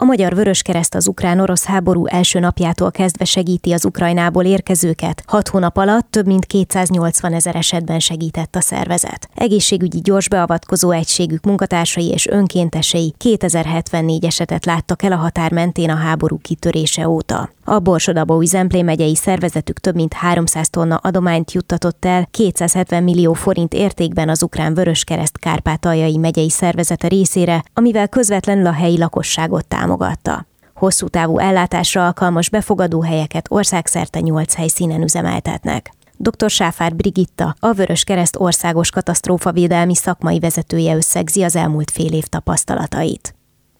A 0.00 0.04
Magyar 0.04 0.34
Vöröskereszt 0.34 0.94
az 0.94 1.08
ukrán-orosz 1.08 1.64
háború 1.64 2.06
első 2.06 2.38
napjától 2.38 2.90
kezdve 2.90 3.24
segíti 3.24 3.72
az 3.72 3.84
Ukrajnából 3.84 4.44
érkezőket. 4.44 5.22
Hat 5.26 5.48
hónap 5.48 5.76
alatt 5.76 6.10
több 6.10 6.26
mint 6.26 6.44
280 6.44 7.32
ezer 7.32 7.56
esetben 7.56 8.00
segített 8.00 8.56
a 8.56 8.60
szervezet. 8.60 9.28
Egészségügyi 9.34 10.00
gyors 10.00 10.28
beavatkozó 10.28 10.90
egységük 10.90 11.44
munkatársai 11.44 12.10
és 12.10 12.26
önkéntesei 12.26 13.14
2074 13.16 14.24
esetet 14.24 14.64
láttak 14.64 15.02
el 15.02 15.12
a 15.12 15.16
határ 15.16 15.52
mentén 15.52 15.90
a 15.90 15.96
háború 15.96 16.38
kitörése 16.38 17.08
óta. 17.08 17.50
A 17.64 17.78
Borsodabói 17.78 18.46
Zemplé 18.46 18.82
megyei 18.82 19.14
szervezetük 19.14 19.78
több 19.78 19.94
mint 19.94 20.12
300 20.12 20.70
tonna 20.70 20.96
adományt 20.96 21.52
juttatott 21.52 22.04
el 22.04 22.28
270 22.30 23.02
millió 23.02 23.32
forint 23.32 23.74
értékben 23.74 24.28
az 24.28 24.42
Ukrán 24.42 24.74
Vöröskereszt 24.74 25.38
Kárpátaljai 25.38 26.16
megyei 26.16 26.50
szervezete 26.50 27.08
részére, 27.08 27.64
amivel 27.74 28.08
közvetlenül 28.08 28.66
a 28.66 28.72
helyi 28.72 28.98
lakosságot 28.98 29.66
támogatta. 29.88 30.46
Hosszú 30.74 31.08
távú 31.08 31.38
ellátásra 31.38 32.06
alkalmas 32.06 32.50
befogadó 32.50 33.02
helyeket 33.02 33.46
országszerte 33.50 34.20
8 34.20 34.54
helyszínen 34.54 35.02
üzemeltetnek. 35.02 35.90
Dr. 36.16 36.50
Sáfár 36.50 36.94
Brigitta, 36.94 37.54
a 37.58 37.72
Vörös 37.72 38.04
Kereszt 38.04 38.36
országos 38.36 38.90
katasztrófavédelmi 38.90 39.94
szakmai 39.94 40.38
vezetője 40.38 40.96
összegzi 40.96 41.42
az 41.42 41.56
elmúlt 41.56 41.90
fél 41.90 42.12
év 42.12 42.24
tapasztalatait. 42.24 43.34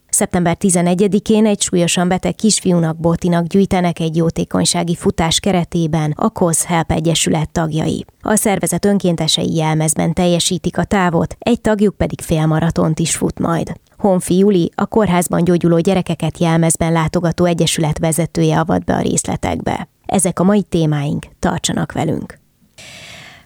Szeptember 0.09 0.57
11-én 0.59 1.45
egy 1.45 1.61
súlyosan 1.61 2.07
beteg 2.07 2.35
kisfiúnak 2.35 2.97
Botinak 2.97 3.45
gyűjtenek 3.45 3.99
egy 3.99 4.15
jótékonysági 4.15 4.95
futás 4.95 5.39
keretében 5.39 6.13
a 6.15 6.29
COS 6.29 6.63
Help 6.63 6.91
Egyesület 6.91 7.49
tagjai. 7.49 8.05
A 8.21 8.35
szervezet 8.35 8.85
önkéntesei 8.85 9.55
jelmezben 9.55 10.13
teljesítik 10.13 10.77
a 10.77 10.83
távot, 10.83 11.35
egy 11.39 11.61
tagjuk 11.61 11.95
pedig 11.97 12.21
félmaratont 12.21 12.99
is 12.99 13.15
fut 13.15 13.39
majd. 13.39 13.73
Honfi 13.99 14.37
Juli, 14.37 14.71
a 14.75 14.85
kórházban 14.85 15.43
gyógyuló 15.43 15.79
gyerekeket 15.79 16.37
jelmezben 16.37 16.91
látogató 16.91 17.45
egyesület 17.45 17.97
vezetője 17.97 18.59
avat 18.59 18.83
be 18.83 18.95
a 18.95 19.01
részletekbe. 19.01 19.87
Ezek 20.05 20.39
a 20.39 20.43
mai 20.43 20.61
témáink, 20.61 21.25
tartsanak 21.39 21.91
velünk! 21.91 22.39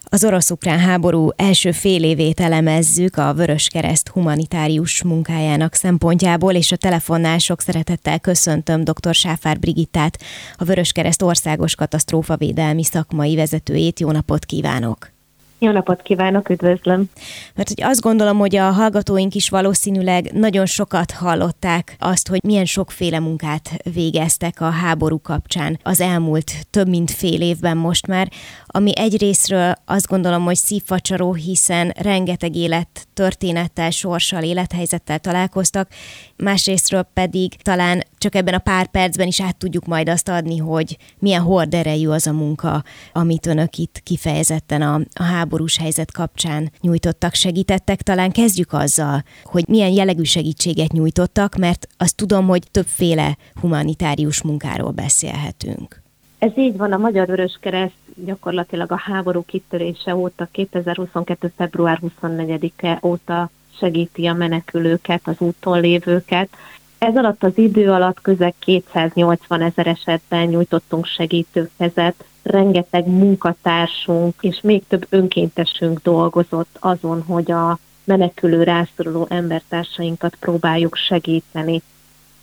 Az 0.03 0.23
orosz-ukrán 0.23 0.79
háború 0.79 1.29
első 1.35 1.71
fél 1.71 2.03
évét 2.03 2.39
elemezzük 2.39 3.17
a 3.17 3.33
Vörös 3.33 3.67
Kereszt 3.67 4.09
humanitárius 4.09 5.03
munkájának 5.03 5.73
szempontjából, 5.73 6.53
és 6.53 6.71
a 6.71 6.77
telefonnál 6.77 7.37
sok 7.37 7.61
szeretettel 7.61 8.19
köszöntöm 8.19 8.83
dr. 8.83 9.13
Sáfár 9.13 9.59
Brigittát, 9.59 10.19
a 10.55 10.63
Vörös 10.63 10.91
Kereszt 10.91 11.21
országos 11.21 11.75
katasztrófavédelmi 11.75 12.83
szakmai 12.83 13.35
vezetőjét. 13.35 13.99
Jó 13.99 14.11
napot 14.11 14.45
kívánok! 14.45 15.12
Jó 15.57 15.71
napot 15.71 16.01
kívánok, 16.01 16.49
üdvözlöm! 16.49 17.09
Mert 17.55 17.67
hogy 17.67 17.81
azt 17.81 18.01
gondolom, 18.01 18.37
hogy 18.37 18.55
a 18.55 18.71
hallgatóink 18.71 19.35
is 19.35 19.49
valószínűleg 19.49 20.31
nagyon 20.33 20.65
sokat 20.65 21.11
hallották 21.11 21.95
azt, 21.99 22.27
hogy 22.27 22.43
milyen 22.43 22.65
sokféle 22.65 23.19
munkát 23.19 23.69
végeztek 23.93 24.61
a 24.61 24.69
háború 24.69 25.21
kapcsán 25.21 25.79
az 25.83 26.01
elmúlt 26.01 26.51
több 26.69 26.87
mint 26.87 27.11
fél 27.11 27.41
évben 27.41 27.77
most 27.77 28.07
már, 28.07 28.31
ami 28.67 28.91
egyrésztről 28.97 29.73
azt 29.85 30.07
gondolom, 30.07 30.43
hogy 30.43 30.55
szívfacsaró, 30.55 31.33
hiszen 31.33 31.93
rengeteg 31.97 32.55
élet 32.55 33.07
történettel, 33.13 33.89
sorssal, 33.89 34.43
élethelyzettel 34.43 35.19
találkoztak, 35.19 35.89
másrésztről 36.37 37.07
pedig 37.13 37.55
talán 37.61 38.03
csak 38.17 38.35
ebben 38.35 38.53
a 38.53 38.59
pár 38.59 38.87
percben 38.87 39.27
is 39.27 39.41
át 39.41 39.57
tudjuk 39.57 39.85
majd 39.85 40.09
azt 40.09 40.29
adni, 40.29 40.57
hogy 40.57 40.97
milyen 41.19 41.41
horderejű 41.41 42.07
az 42.07 42.27
a 42.27 42.31
munka, 42.31 42.83
amit 43.13 43.45
önök 43.45 43.77
itt 43.77 44.01
kifejezetten 44.03 44.81
a, 44.81 45.01
a 45.13 45.23
háborús 45.53 45.77
helyzet 45.77 46.11
kapcsán 46.11 46.71
nyújtottak, 46.81 47.33
segítettek. 47.33 48.01
Talán 48.01 48.31
kezdjük 48.31 48.73
azzal, 48.73 49.23
hogy 49.43 49.63
milyen 49.67 49.91
jellegű 49.91 50.23
segítséget 50.23 50.91
nyújtottak, 50.91 51.55
mert 51.55 51.87
azt 51.97 52.15
tudom, 52.15 52.47
hogy 52.47 52.63
többféle 52.71 53.37
humanitárius 53.61 54.43
munkáról 54.43 54.91
beszélhetünk. 54.91 56.01
Ez 56.37 56.51
így 56.55 56.77
van, 56.77 56.91
a 56.91 56.97
Magyar 56.97 57.27
Vörös 57.27 57.57
Kereszt 57.59 57.95
gyakorlatilag 58.25 58.91
a 58.91 59.01
háború 59.03 59.43
kitörése 59.45 60.15
óta, 60.15 60.47
2022. 60.51 61.53
február 61.57 61.99
24-e 62.01 62.99
óta 63.03 63.49
segíti 63.79 64.25
a 64.25 64.33
menekülőket, 64.33 65.21
az 65.23 65.35
úton 65.37 65.79
lévőket. 65.79 66.49
Ez 66.97 67.15
alatt 67.15 67.43
az 67.43 67.57
idő 67.57 67.91
alatt 67.91 68.21
közel 68.21 68.53
280 68.59 69.61
ezer 69.61 69.87
esetben 69.87 70.47
nyújtottunk 70.47 71.05
segítőkezet, 71.05 72.23
rengeteg 72.43 73.07
munkatársunk 73.07 74.35
és 74.41 74.59
még 74.61 74.83
több 74.87 75.05
önkéntesünk 75.09 76.01
dolgozott 76.01 76.77
azon, 76.79 77.21
hogy 77.21 77.51
a 77.51 77.77
menekülő 78.03 78.63
rászoruló 78.63 79.27
embertársainkat 79.29 80.35
próbáljuk 80.35 80.95
segíteni. 80.95 81.81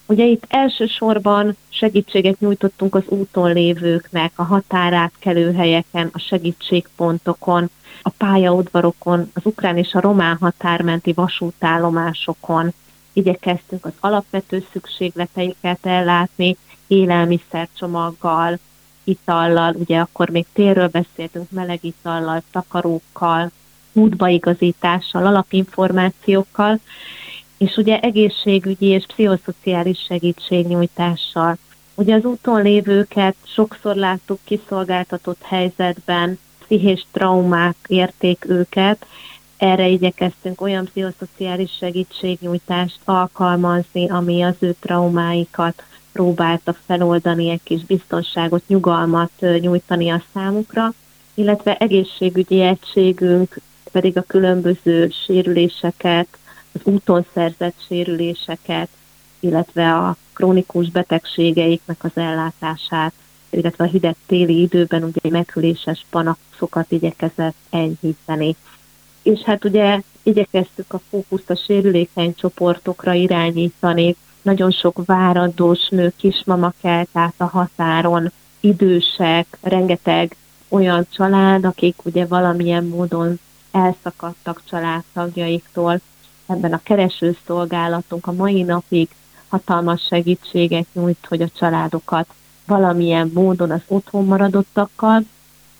Ugye 0.07 0.25
itt 0.25 0.45
elsősorban 0.49 1.57
segítséget 1.69 2.41
nyújtottunk 2.41 2.95
az 2.95 3.03
úton 3.07 3.53
lévőknek, 3.53 4.33
a 4.35 4.43
határátkelő 4.43 5.53
helyeken, 5.53 6.11
a 6.13 6.19
segítségpontokon, 6.19 7.71
a 8.03 8.11
pályaudvarokon, 8.11 9.31
az 9.35 9.43
ukrán 9.45 9.77
és 9.77 9.95
a 9.95 10.01
román 10.01 10.37
határmenti 10.41 11.13
vasútállomásokon. 11.13 12.73
Igyekeztünk 13.13 13.85
az 13.85 13.93
alapvető 14.01 14.65
szükségleteiket 14.73 15.87
ellátni, 15.87 16.57
élelmiszercsomaggal, 16.87 18.59
itallal, 19.05 19.75
ugye 19.75 19.99
akkor 19.99 20.29
még 20.29 20.47
térről 20.53 20.89
beszéltünk, 20.89 21.51
meleg 21.51 21.79
itallal, 21.83 22.43
takarókkal, 22.53 23.51
útbaigazítással, 23.93 25.27
alapinformációkkal, 25.27 26.79
és 27.59 27.77
ugye 27.77 28.01
egészségügyi 28.01 28.87
és 28.87 29.05
pszichoszociális 29.07 29.99
segítségnyújtással. 29.99 31.57
Ugye 31.95 32.15
az 32.15 32.25
úton 32.25 32.63
lévőket 32.63 33.35
sokszor 33.43 33.97
láttuk 33.97 34.39
kiszolgáltatott 34.45 35.43
helyzetben, 35.43 36.39
pszichés 36.59 37.07
traumák 37.11 37.77
érték 37.87 38.45
őket, 38.49 39.07
erre 39.57 39.89
igyekeztünk 39.89 40.61
olyan 40.61 40.85
pszichoszociális 40.85 41.71
segítségnyújtást 41.79 42.99
alkalmazni, 43.05 44.11
ami 44.11 44.43
az 44.43 44.55
ő 44.59 44.75
traumáikat 44.81 45.83
próbálta 46.13 46.77
feloldani, 46.87 47.51
egy 47.51 47.63
kis 47.63 47.85
biztonságot, 47.85 48.63
nyugalmat 48.67 49.33
nyújtani 49.61 50.11
a 50.11 50.23
számukra, 50.33 50.93
illetve 51.35 51.77
egészségügyi 51.77 52.61
egységünk 52.61 53.61
pedig 53.93 54.17
a 54.17 54.23
különböző 54.23 55.09
sérüléseket, 55.27 56.27
az 56.73 56.81
úton 56.85 57.27
szerzett 57.35 57.75
sérüléseket, 57.87 58.89
illetve 59.41 59.95
a 59.95 60.17
krónikus 60.33 60.91
betegségeiknek 60.91 62.05
az 62.05 62.11
ellátását, 62.15 63.13
illetve 63.51 63.85
a 63.85 63.89
hideg 63.89 64.17
téli 64.27 64.61
időben 64.61 65.03
ugye 65.03 65.31
meghüléses 65.31 66.05
panaszokat 66.11 66.93
igyekezett 66.93 67.57
enyhíteni. 67.71 68.57
És 69.23 69.41
hát 69.41 69.65
ugye 69.65 70.01
igyekeztük 70.23 70.93
a 70.93 71.01
fókuszt 71.11 71.51
a 71.51 71.57
sérülékeny 71.57 72.35
csoportokra 72.35 73.13
irányítani, 73.13 74.17
nagyon 74.43 74.71
sok 74.71 75.07
váradós 75.07 75.89
nő, 75.89 76.13
kismama 76.17 76.73
kelt 76.81 77.09
át 77.13 77.35
a 77.37 77.45
határon, 77.45 78.33
idősek, 78.61 79.59
rengeteg 79.61 80.37
olyan 80.69 81.07
család, 81.11 81.65
akik 81.65 82.05
ugye 82.05 82.27
valamilyen 82.27 82.85
módon 82.85 83.39
elszakadtak 83.71 84.63
családtagjaiktól, 84.69 86.01
ebben 86.47 86.73
a 86.73 86.83
keresőszolgálatunk 86.83 88.27
a 88.27 88.33
mai 88.33 88.63
napig 88.63 89.09
hatalmas 89.49 90.03
segítséget 90.03 90.87
nyújt, 90.93 91.27
hogy 91.29 91.43
a 91.43 91.49
családokat 91.49 92.27
valamilyen 92.67 93.31
módon 93.35 93.71
az 93.71 93.83
otthon 93.87 94.25
maradottakkal, 94.25 95.23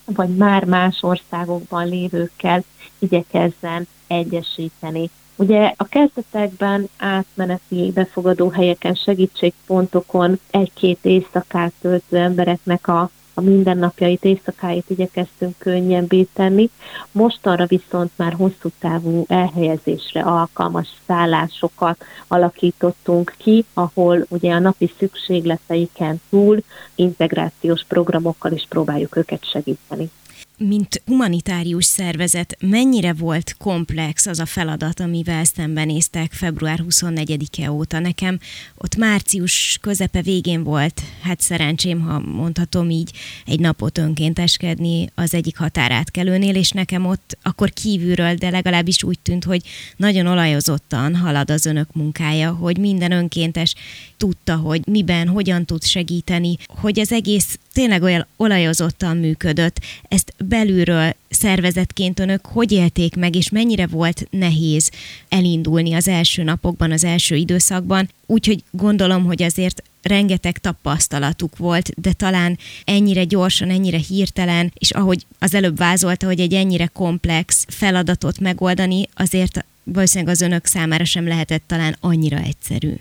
vagy 0.05 0.35
már 0.35 0.65
más 0.65 1.03
országokban 1.03 1.87
lévőkkel 1.87 2.63
igyekezzen 2.99 3.87
egyesíteni. 4.07 5.09
Ugye 5.41 5.73
a 5.77 5.83
kezdetekben 5.83 6.89
átmeneti 6.97 7.91
befogadó 7.93 8.49
helyeken, 8.49 8.93
segítségpontokon 8.93 10.39
egy-két 10.51 10.99
éjszakát 11.01 11.73
töltő 11.81 12.17
embereknek 12.17 12.87
a, 12.87 13.09
a 13.33 13.41
mindennapjait, 13.41 14.23
éjszakáit 14.23 14.89
igyekeztünk 14.89 15.55
könnyebbé 15.57 16.27
tenni. 16.33 16.69
Mostanra 17.11 17.65
viszont 17.65 18.11
már 18.15 18.33
hosszú 18.33 18.69
távú 18.79 19.25
elhelyezésre 19.27 20.21
alkalmas 20.21 20.87
szállásokat 21.07 22.03
alakítottunk 22.27 23.33
ki, 23.37 23.65
ahol 23.73 24.25
ugye 24.29 24.53
a 24.53 24.59
napi 24.59 24.91
szükségleteiken 24.97 26.21
túl 26.29 26.59
integrációs 26.95 27.83
programokkal 27.87 28.51
is 28.51 28.65
próbáljuk 28.69 29.15
őket 29.15 29.45
segíteni 29.45 30.11
mint 30.67 31.01
humanitárius 31.05 31.85
szervezet, 31.85 32.57
mennyire 32.59 33.13
volt 33.13 33.55
komplex 33.57 34.25
az 34.25 34.39
a 34.39 34.45
feladat, 34.45 34.99
amivel 34.99 35.43
szembenéztek 35.43 36.31
február 36.31 36.83
24-e 36.89 37.71
óta? 37.71 37.99
Nekem 37.99 38.39
ott 38.75 38.95
március 38.95 39.77
közepe 39.81 40.21
végén 40.21 40.63
volt, 40.63 41.01
hát 41.21 41.41
szerencsém, 41.41 41.99
ha 41.99 42.19
mondhatom 42.19 42.89
így, 42.89 43.11
egy 43.45 43.59
napot 43.59 43.97
önkénteskedni 43.97 45.09
az 45.15 45.33
egyik 45.33 45.57
határátkelőnél, 45.57 46.55
és 46.55 46.71
nekem 46.71 47.05
ott 47.05 47.37
akkor 47.41 47.71
kívülről, 47.71 48.35
de 48.35 48.49
legalábbis 48.49 49.03
úgy 49.03 49.19
tűnt, 49.19 49.43
hogy 49.43 49.61
nagyon 49.97 50.27
olajozottan 50.27 51.15
halad 51.15 51.51
az 51.51 51.65
önök 51.65 51.93
munkája, 51.93 52.51
hogy 52.51 52.77
minden 52.77 53.11
önkéntes 53.11 53.75
tudta, 54.17 54.55
hogy 54.55 54.81
miben, 54.87 55.27
hogyan 55.27 55.65
tud 55.65 55.83
segíteni, 55.83 56.57
hogy 56.67 56.99
az 56.99 57.11
egész 57.11 57.59
tényleg 57.73 58.01
olyan 58.01 58.27
olajozottan 58.37 59.17
működött. 59.17 59.79
Ezt 60.07 60.33
belülről 60.37 61.13
szervezetként 61.29 62.19
önök 62.19 62.45
hogy 62.45 62.71
élték 62.71 63.15
meg, 63.15 63.35
és 63.35 63.49
mennyire 63.49 63.87
volt 63.87 64.27
nehéz 64.29 64.91
elindulni 65.29 65.93
az 65.93 66.07
első 66.07 66.43
napokban, 66.43 66.91
az 66.91 67.03
első 67.03 67.35
időszakban, 67.35 68.09
úgyhogy 68.25 68.63
gondolom, 68.71 69.25
hogy 69.25 69.43
azért 69.43 69.83
rengeteg 70.01 70.57
tapasztalatuk 70.57 71.57
volt, 71.57 72.01
de 72.01 72.13
talán 72.13 72.57
ennyire 72.85 73.23
gyorsan, 73.23 73.69
ennyire 73.69 73.97
hirtelen, 73.97 74.71
és 74.77 74.91
ahogy 74.91 75.25
az 75.39 75.53
előbb 75.53 75.77
vázolta, 75.77 76.25
hogy 76.25 76.39
egy 76.39 76.53
ennyire 76.53 76.85
komplex 76.85 77.65
feladatot 77.69 78.39
megoldani, 78.39 79.09
azért 79.13 79.65
valószínűleg 79.83 80.33
az 80.33 80.41
önök 80.41 80.65
számára 80.65 81.05
sem 81.05 81.27
lehetett 81.27 81.63
talán 81.67 81.95
annyira 81.99 82.37
egyszerű 82.37 82.93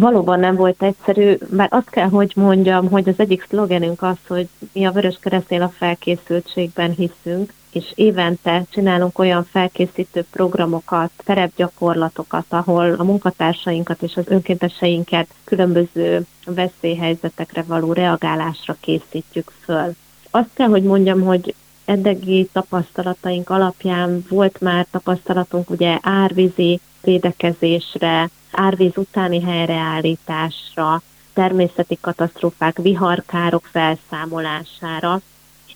valóban 0.00 0.40
nem 0.40 0.56
volt 0.56 0.82
egyszerű, 0.82 1.36
mert 1.50 1.72
azt 1.72 1.90
kell, 1.90 2.08
hogy 2.08 2.32
mondjam, 2.36 2.90
hogy 2.90 3.08
az 3.08 3.14
egyik 3.16 3.46
szlogenünk 3.48 4.02
az, 4.02 4.16
hogy 4.26 4.48
mi 4.72 4.84
a 4.84 4.92
Vörös 4.92 5.16
Keresztél 5.20 5.62
a 5.62 5.72
felkészültségben 5.76 6.90
hiszünk, 6.90 7.52
és 7.72 7.92
évente 7.94 8.64
csinálunk 8.70 9.18
olyan 9.18 9.44
felkészítő 9.44 10.24
programokat, 10.30 11.10
terepgyakorlatokat, 11.24 12.44
ahol 12.48 12.94
a 12.98 13.04
munkatársainkat 13.04 14.02
és 14.02 14.16
az 14.16 14.24
önkénteseinket 14.28 15.28
különböző 15.44 16.26
veszélyhelyzetekre 16.44 17.62
való 17.62 17.92
reagálásra 17.92 18.76
készítjük 18.80 19.52
föl. 19.64 19.94
Azt 20.30 20.50
kell, 20.54 20.68
hogy 20.68 20.82
mondjam, 20.82 21.22
hogy 21.22 21.54
eddigi 21.88 22.48
tapasztalataink 22.52 23.50
alapján 23.50 24.24
volt 24.28 24.60
már 24.60 24.86
tapasztalatunk 24.90 25.70
ugye 25.70 25.98
árvízi 26.02 26.80
védekezésre, 27.02 28.30
árvíz 28.52 28.96
utáni 28.96 29.40
helyreállításra, 29.40 31.02
természeti 31.32 31.98
katasztrófák, 32.00 32.78
viharkárok 32.78 33.68
felszámolására, 33.70 35.20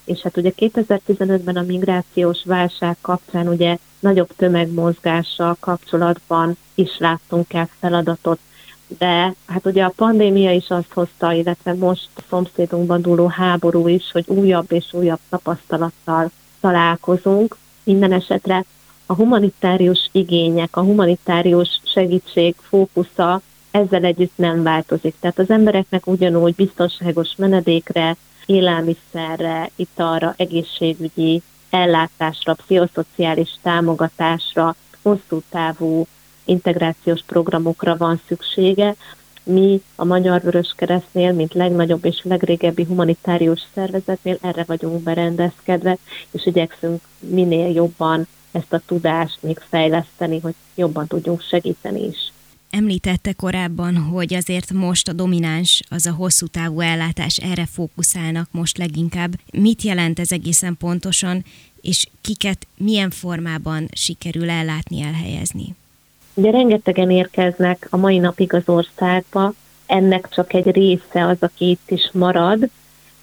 és 0.05 0.20
hát 0.20 0.37
ugye 0.37 0.53
2015-ben 0.56 1.56
a 1.56 1.62
migrációs 1.62 2.44
válság 2.44 2.97
kapcsán 3.00 3.49
ugye 3.49 3.76
nagyobb 4.00 4.31
tömegmozgással 4.37 5.56
kapcsolatban 5.61 6.56
is 6.75 6.99
láttunk 6.99 7.53
el 7.53 7.69
feladatot, 7.79 8.38
de 8.99 9.35
hát 9.47 9.67
ugye 9.67 9.85
a 9.85 9.93
pandémia 9.97 10.53
is 10.53 10.69
azt 10.69 10.93
hozta, 10.93 11.33
illetve 11.33 11.75
most 11.75 12.09
a 12.15 12.21
szomszédunkban 12.29 13.03
dúló 13.03 13.27
háború 13.27 13.89
is, 13.89 14.11
hogy 14.12 14.25
újabb 14.27 14.73
és 14.73 14.93
újabb 14.93 15.19
tapasztalattal 15.29 16.31
találkozunk. 16.61 17.56
Minden 17.85 18.12
esetre 18.12 18.65
a 19.06 19.15
humanitárius 19.15 20.09
igények, 20.12 20.77
a 20.77 20.81
humanitárius 20.81 21.81
segítség 21.85 22.55
fókusza 22.61 23.41
ezzel 23.71 24.05
együtt 24.05 24.37
nem 24.37 24.62
változik. 24.62 25.15
Tehát 25.21 25.39
az 25.39 25.50
embereknek 25.50 26.06
ugyanúgy 26.06 26.55
biztonságos 26.55 27.35
menedékre, 27.37 28.17
élelmiszerre, 28.47 29.71
italra, 29.77 30.35
egészségügyi 30.37 31.43
ellátásra, 31.71 32.55
pszichoszociális 32.55 33.50
támogatásra, 33.62 34.75
hosszú 35.03 35.43
távú 35.49 36.06
integrációs 36.44 37.23
programokra 37.27 37.97
van 37.97 38.21
szüksége. 38.27 38.94
Mi 39.44 39.83
a 39.97 40.05
Magyar 40.05 40.43
Vörös 40.43 40.73
Keresztnél, 40.77 41.33
mint 41.33 41.55
legnagyobb 41.55 42.05
és 42.05 42.21
legrégebbi 42.23 42.85
humanitárius 42.85 43.61
szervezetnél 43.75 44.39
erre 44.41 44.65
vagyunk 44.67 45.03
berendezkedve, 45.03 45.99
és 46.31 46.47
igyekszünk 46.47 47.00
minél 47.19 47.75
jobban 47.75 48.27
ezt 48.53 48.73
a 48.73 48.83
tudást 48.87 49.39
még 49.41 49.59
fejleszteni, 49.69 50.41
hogy 50.41 50.55
jobban 50.75 51.06
tudjunk 51.06 51.43
segíteni 51.43 52.06
is. 52.06 52.33
Említette 52.71 53.33
korábban, 53.33 53.97
hogy 53.97 54.35
azért 54.35 54.73
most 54.73 55.09
a 55.09 55.12
domináns, 55.12 55.83
az 55.89 56.06
a 56.06 56.12
hosszú 56.12 56.47
távú 56.47 56.81
ellátás, 56.81 57.37
erre 57.37 57.67
fókuszálnak 57.67 58.49
most 58.50 58.79
leginkább. 58.79 59.33
Mit 59.53 59.83
jelent 59.83 60.19
ez 60.19 60.33
egészen 60.33 60.77
pontosan, 60.77 61.44
és 61.81 62.06
kiket 62.21 62.67
milyen 62.77 63.11
formában 63.11 63.89
sikerül 63.93 64.50
ellátni, 64.50 65.00
elhelyezni? 65.00 65.75
Ugye 66.34 66.50
rengetegen 66.50 67.11
érkeznek 67.11 67.87
a 67.90 67.96
mai 67.96 68.19
napig 68.19 68.55
az 68.55 68.62
országba, 68.69 69.52
ennek 69.87 70.29
csak 70.29 70.52
egy 70.52 70.70
része 70.70 71.26
az, 71.26 71.37
aki 71.40 71.70
itt 71.70 71.90
is 71.90 72.11
marad. 72.12 72.69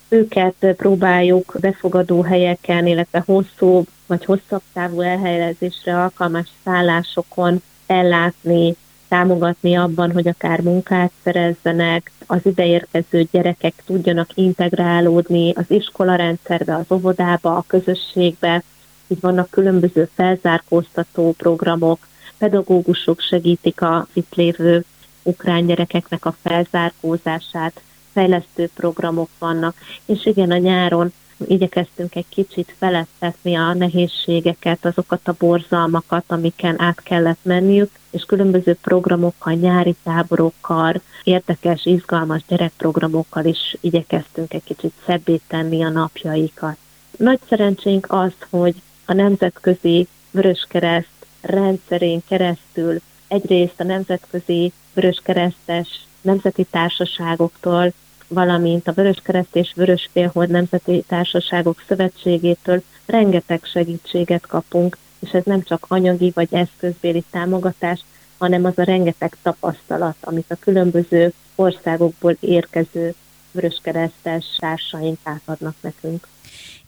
Őket 0.09 0.55
próbáljuk 0.77 1.55
befogadó 1.59 2.21
helyeken, 2.21 2.87
illetve 2.87 3.23
hosszú 3.25 3.83
vagy 4.07 4.25
hosszabb 4.25 4.61
távú 4.73 5.01
elhelyezésre 5.01 6.01
alkalmas 6.01 6.47
szállásokon 6.63 7.61
ellátni, 7.85 8.75
támogatni 9.07 9.75
abban, 9.75 10.11
hogy 10.11 10.27
akár 10.27 10.61
munkát 10.61 11.11
szerezzenek, 11.23 12.11
az 12.25 12.39
ideérkező 12.43 13.27
gyerekek 13.31 13.73
tudjanak 13.85 14.29
integrálódni 14.33 15.53
az 15.55 15.65
iskolarendszerbe, 15.67 16.75
az 16.75 16.85
óvodába, 16.89 17.55
a 17.55 17.63
közösségbe. 17.67 18.63
Így 19.07 19.19
vannak 19.21 19.49
különböző 19.49 20.09
felzárkóztató 20.15 21.33
programok, 21.37 22.07
pedagógusok 22.39 23.19
segítik 23.19 23.81
a 23.81 24.07
itt 24.13 24.35
lévő 24.35 24.83
ukrán 25.23 25.65
gyerekeknek 25.65 26.25
a 26.25 26.35
felzárkózását, 26.41 27.81
fejlesztő 28.13 28.69
programok 28.75 29.29
vannak, 29.39 29.75
és 30.05 30.25
igen, 30.25 30.51
a 30.51 30.57
nyáron 30.57 31.13
igyekeztünk 31.47 32.15
egy 32.15 32.25
kicsit 32.29 32.75
felettetni 32.77 33.55
a 33.55 33.73
nehézségeket, 33.73 34.85
azokat 34.85 35.27
a 35.27 35.35
borzalmakat, 35.39 36.23
amiken 36.27 36.81
át 36.81 37.01
kellett 37.03 37.39
menniük, 37.41 37.91
és 38.09 38.23
különböző 38.23 38.73
programokkal, 38.81 39.53
nyári 39.53 39.95
táborokkal, 40.03 41.01
érdekes, 41.23 41.85
izgalmas 41.85 42.41
gyerekprogramokkal 42.47 43.45
is 43.45 43.77
igyekeztünk 43.81 44.53
egy 44.53 44.63
kicsit 44.63 44.93
szebbé 45.05 45.39
tenni 45.47 45.83
a 45.83 45.89
napjaikat. 45.89 46.77
Nagy 47.17 47.39
szerencsénk 47.49 48.05
az, 48.09 48.31
hogy 48.49 48.75
a 49.05 49.13
Nemzetközi 49.13 50.07
Vöröskereszt 50.31 51.18
rendszerén 51.41 52.21
keresztül 52.27 52.99
egyrészt 53.27 53.79
a 53.79 53.83
Nemzetközi 53.83 54.71
Vöröskeresztes 54.93 55.87
nemzeti 56.21 56.63
társaságoktól 56.63 57.93
valamint 58.29 58.87
a 58.87 58.91
Vöröskereszt 58.91 59.55
és 59.55 59.71
Vörösfélhold 59.75 60.49
Nemzeti 60.49 61.03
Társaságok 61.07 61.83
Szövetségétől 61.87 62.81
rengeteg 63.05 63.63
segítséget 63.63 64.47
kapunk, 64.47 64.97
és 65.19 65.31
ez 65.31 65.43
nem 65.43 65.63
csak 65.63 65.85
anyagi 65.87 66.31
vagy 66.35 66.47
eszközbéli 66.51 67.23
támogatás, 67.31 67.99
hanem 68.37 68.65
az 68.65 68.77
a 68.77 68.83
rengeteg 68.83 69.37
tapasztalat, 69.41 70.15
amit 70.21 70.51
a 70.51 70.59
különböző 70.59 71.33
országokból 71.55 72.37
érkező 72.39 73.13
vöröskeresztes 73.51 74.45
társaink 74.59 75.17
átadnak 75.23 75.75
nekünk. 75.81 76.27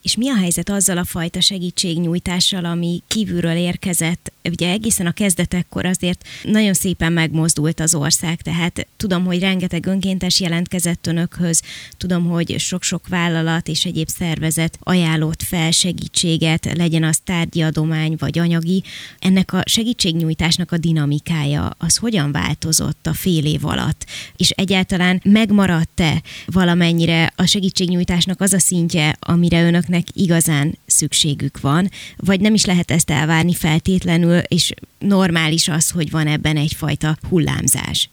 És 0.02 0.16
mi 0.16 0.30
a 0.30 0.36
helyzet 0.36 0.70
azzal 0.70 0.98
a 0.98 1.04
fajta 1.04 1.42
segítségnyújtással, 1.42 2.66
ami 2.66 3.02
kívülről 3.08 3.56
érkezett? 3.56 4.32
Ugye 4.50 4.70
egészen 4.70 5.06
a 5.06 5.12
kezdetekkor 5.12 5.86
azért 5.86 6.28
nagyon 6.44 6.74
szépen 6.74 7.14
megmozdult 7.14 7.80
az 7.80 7.96
ország, 7.96 8.42
tehát 8.42 8.88
tudom, 8.98 9.26
hogy 9.26 9.40
rengeteg 9.40 9.86
önkéntes 9.86 10.40
jelentkezett 10.40 11.08
önökhöz, 11.08 11.62
tudom, 11.98 12.26
hogy 12.26 12.60
sok-sok 12.60 13.08
vállalat 13.08 13.68
és 13.68 13.86
egyéb 13.86 14.08
szervezet 14.08 14.78
ajánlott 14.84 15.42
fel 15.42 15.72
segítséget, 15.72 16.74
legyen 16.78 17.04
az 17.04 17.20
tárgyi 17.24 17.62
adomány 17.62 18.16
vagy 18.18 18.40
anyagi. 18.40 18.84
Ennek 19.20 19.54
a 19.54 19.64
segítségnyújtásnak 19.66 20.72
a 20.72 20.78
dinamikája 20.78 21.76
az 21.78 21.98
hogyan 21.98 22.32
változott 22.32 23.08
a 23.08 23.14
fél 23.14 23.46
év 23.46 23.66
alatt? 23.66 24.06
És 24.36 24.50
egyáltalán 24.50 25.22
megmaradt-e 25.24 26.22
valamennyire 26.46 27.34
a 27.36 27.46
segítségnyújtásnak 27.46 28.42
az 28.42 28.54
a 28.54 28.60
szintje, 28.60 29.18
amire 29.20 29.64
önök 29.64 29.88
embereknek 29.92 30.06
igazán 30.14 30.78
szükségük 30.86 31.60
van, 31.62 31.90
vagy 32.18 32.40
nem 32.40 32.54
is 32.54 32.66
lehet 32.66 32.92
ezt 32.92 33.10
elvárni 33.10 33.54
feltétlenül, 33.54 34.38
és 34.38 34.74
normális 35.00 35.68
az, 35.68 35.92
hogy 35.92 36.12
van 36.12 36.28
ebben 36.28 36.58
egyfajta 36.58 37.16
hullámzás. 37.30 38.10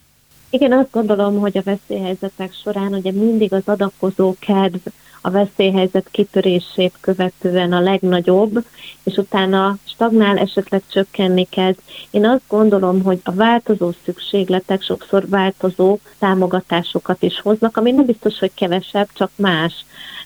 Igen, 0.51 0.73
azt 0.73 0.91
gondolom, 0.91 1.39
hogy 1.39 1.59
a 1.59 1.63
veszélyhelyzetek 1.63 2.53
során 2.63 2.95
ugye 2.95 3.13
mindig 3.13 3.53
az 3.53 3.63
adakozó 3.65 4.35
kedv 4.39 4.87
a 5.21 5.31
veszélyhelyzet 5.31 6.09
kitörését 6.11 6.93
követően 7.01 7.73
a 7.73 7.81
legnagyobb, 7.81 8.65
és 9.03 9.17
utána 9.17 9.77
stagnál, 9.85 10.39
esetleg 10.39 10.83
csökkenni 10.89 11.47
kezd. 11.51 11.79
Én 12.11 12.27
azt 12.27 12.43
gondolom, 12.49 13.03
hogy 13.03 13.21
a 13.25 13.33
változó 13.33 13.91
szükségletek 14.05 14.83
sokszor 14.83 15.29
változó 15.29 15.99
támogatásokat 16.19 17.23
is 17.23 17.41
hoznak, 17.41 17.77
ami 17.77 17.91
nem 17.91 18.05
biztos, 18.05 18.39
hogy 18.39 18.51
kevesebb, 18.55 19.09
csak 19.13 19.31
más. 19.37 19.73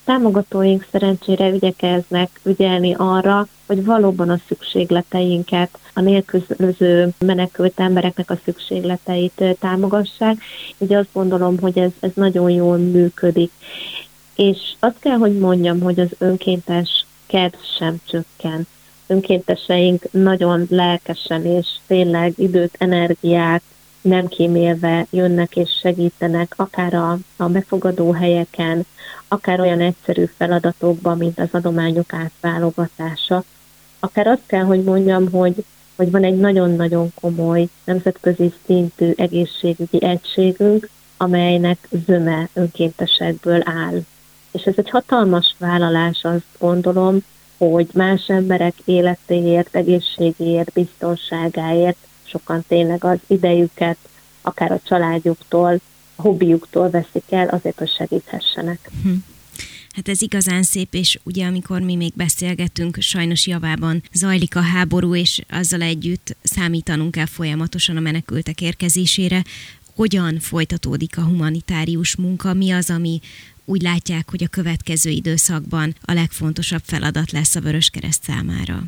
Támogatóink 0.04 0.86
szerencsére 0.90 1.48
ügyekeznek 1.48 2.40
ügyelni 2.42 2.94
arra, 2.98 3.46
hogy 3.66 3.84
valóban 3.84 4.30
a 4.30 4.40
szükségleteinket, 4.46 5.78
a 5.94 6.00
nélkülöző 6.00 7.08
menekült 7.18 7.80
embereknek 7.80 8.30
a 8.30 8.38
szükségleteit 8.44 9.44
támogassák. 9.60 10.36
Így 10.78 10.92
azt 10.92 11.08
gondolom, 11.12 11.58
hogy 11.58 11.78
ez, 11.78 11.90
ez 12.00 12.10
nagyon 12.14 12.50
jól 12.50 12.76
működik. 12.76 13.50
És 14.36 14.58
azt 14.78 14.98
kell, 15.00 15.16
hogy 15.16 15.38
mondjam, 15.38 15.80
hogy 15.80 16.00
az 16.00 16.10
önkéntes 16.18 17.04
kedv 17.26 17.56
sem 17.78 18.00
csökken. 18.08 18.66
Önkénteseink 19.06 20.02
nagyon 20.10 20.66
lelkesen 20.70 21.44
és 21.44 21.66
tényleg 21.86 22.32
időt, 22.36 22.74
energiát 22.78 23.62
nem 24.02 24.26
kímélve 24.26 25.06
jönnek 25.10 25.56
és 25.56 25.70
segítenek, 25.80 26.52
akár 26.56 26.94
a, 26.94 27.18
a 27.36 27.48
befogadó 27.48 28.12
helyeken, 28.12 28.86
akár 29.28 29.60
olyan 29.60 29.80
egyszerű 29.80 30.24
feladatokban, 30.36 31.18
mint 31.18 31.38
az 31.38 31.48
adományok 31.50 32.12
átválogatása. 32.12 33.44
Akár 34.00 34.26
azt 34.26 34.46
kell, 34.46 34.64
hogy 34.64 34.82
mondjam, 34.82 35.30
hogy, 35.30 35.64
hogy 35.96 36.10
van 36.10 36.24
egy 36.24 36.36
nagyon-nagyon 36.36 37.12
komoly 37.20 37.68
nemzetközi 37.84 38.52
szintű 38.66 39.12
egészségügyi 39.16 40.04
egységünk, 40.04 40.88
amelynek 41.16 41.88
zöme 42.06 42.48
önkéntesekből 42.52 43.62
áll. 43.64 44.00
És 44.52 44.62
ez 44.62 44.74
egy 44.76 44.90
hatalmas 44.90 45.54
vállalás, 45.58 46.20
azt 46.22 46.58
gondolom, 46.58 47.18
hogy 47.56 47.88
más 47.92 48.28
emberek 48.28 48.74
életéért, 48.84 49.76
egészségéért, 49.76 50.72
biztonságáért 50.72 51.96
sokan 52.32 52.64
tényleg 52.68 53.04
az 53.04 53.18
idejüket, 53.26 53.96
akár 54.42 54.72
a 54.72 54.80
családjuktól, 54.84 55.80
a 56.16 56.22
hobbiuktól 56.22 56.90
veszik 56.90 57.24
el, 57.30 57.48
azért, 57.48 57.78
hogy 57.78 57.90
segíthessenek. 57.90 58.90
Hm. 59.02 59.10
Hát 59.94 60.08
ez 60.08 60.22
igazán 60.22 60.62
szép, 60.62 60.94
és 60.94 61.18
ugye 61.22 61.46
amikor 61.46 61.80
mi 61.80 61.96
még 61.96 62.12
beszélgetünk, 62.14 62.96
sajnos 63.00 63.46
javában 63.46 64.02
zajlik 64.12 64.56
a 64.56 64.60
háború, 64.60 65.14
és 65.14 65.40
azzal 65.50 65.82
együtt 65.82 66.36
számítanunk 66.42 67.10
kell 67.10 67.26
folyamatosan 67.26 67.96
a 67.96 68.00
menekültek 68.00 68.60
érkezésére. 68.60 69.42
Hogyan 69.94 70.38
folytatódik 70.38 71.18
a 71.18 71.22
humanitárius 71.22 72.16
munka? 72.16 72.54
Mi 72.54 72.70
az, 72.70 72.90
ami 72.90 73.20
úgy 73.64 73.82
látják, 73.82 74.30
hogy 74.30 74.44
a 74.44 74.48
következő 74.48 75.10
időszakban 75.10 75.94
a 76.02 76.12
legfontosabb 76.12 76.82
feladat 76.84 77.30
lesz 77.30 77.54
a 77.54 77.60
Vöröskereszt 77.60 78.22
számára? 78.22 78.82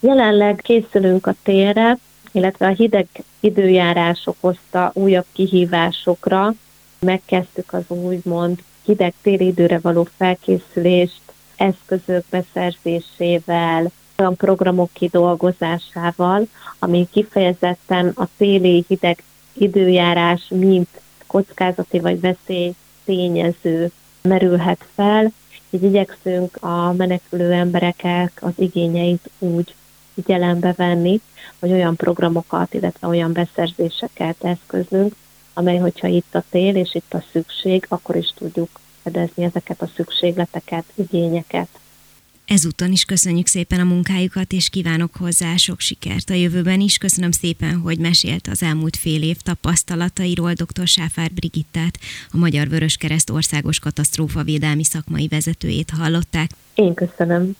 Jelenleg 0.00 0.60
készülünk 0.62 1.26
a 1.26 1.34
térre, 1.42 1.98
illetve 2.32 2.66
a 2.66 2.74
hideg 2.74 3.06
időjárás 3.40 4.22
okozta 4.24 4.90
újabb 4.94 5.26
kihívásokra. 5.32 6.54
Megkezdtük 6.98 7.72
az 7.72 7.84
úgymond 7.88 8.62
hideg 8.84 9.14
téli 9.22 9.46
időre 9.46 9.78
való 9.78 10.08
felkészülést, 10.16 11.20
eszközök 11.56 12.24
beszerzésével, 12.30 13.90
olyan 14.18 14.36
programok 14.36 14.90
kidolgozásával, 14.92 16.46
ami 16.78 17.08
kifejezetten 17.12 18.12
a 18.14 18.28
téli 18.36 18.84
hideg 18.88 19.22
időjárás, 19.52 20.46
mint 20.48 20.88
kockázati 21.26 21.98
vagy 21.98 22.20
veszély 22.20 22.74
tényező 23.04 23.90
merülhet 24.22 24.84
fel, 24.94 25.32
így 25.70 25.82
igyekszünk 25.82 26.56
a 26.56 26.92
menekülő 26.92 27.52
embereknek 27.52 28.32
az 28.40 28.52
igényeit 28.56 29.30
úgy 29.38 29.74
figyelembe 30.14 30.74
venni, 30.76 31.20
hogy 31.58 31.72
olyan 31.72 31.96
programokat, 31.96 32.74
illetve 32.74 33.06
olyan 33.06 33.32
beszerzéseket 33.32 34.44
eszközünk, 34.44 35.14
amely, 35.54 35.78
hogyha 35.78 36.06
itt 36.06 36.34
a 36.34 36.44
tél 36.50 36.76
és 36.76 36.94
itt 36.94 37.14
a 37.14 37.24
szükség, 37.32 37.84
akkor 37.88 38.16
is 38.16 38.32
tudjuk 38.34 38.68
fedezni 39.02 39.44
ezeket 39.44 39.82
a 39.82 39.90
szükségleteket, 39.94 40.84
igényeket. 40.94 41.68
Ezúton 42.46 42.92
is 42.92 43.04
köszönjük 43.04 43.46
szépen 43.46 43.80
a 43.80 43.84
munkájukat, 43.84 44.52
és 44.52 44.68
kívánok 44.68 45.16
hozzá 45.16 45.56
sok 45.56 45.80
sikert 45.80 46.30
a 46.30 46.34
jövőben 46.34 46.80
is. 46.80 46.98
Köszönöm 46.98 47.30
szépen, 47.30 47.78
hogy 47.78 47.98
mesélt 47.98 48.46
az 48.46 48.62
elmúlt 48.62 48.96
fél 48.96 49.22
év 49.22 49.36
tapasztalatairól 49.36 50.52
dr. 50.52 50.86
Sáfár 50.86 51.30
Brigittát, 51.32 51.98
a 52.30 52.36
Magyar 52.36 52.68
Vöröskereszt 52.68 53.30
országos 53.30 53.78
katasztrófavédelmi 53.78 54.84
szakmai 54.84 55.28
vezetőjét 55.28 55.90
hallották. 55.90 56.50
Én 56.74 56.94
köszönöm. 56.94 57.56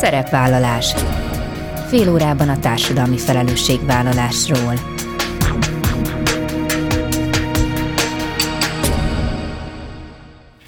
Szerepvállalás. 0.00 0.94
Fél 1.88 2.12
órában 2.12 2.48
a 2.48 2.58
társadalmi 2.58 3.18
felelősségvállalásról. 3.18 4.74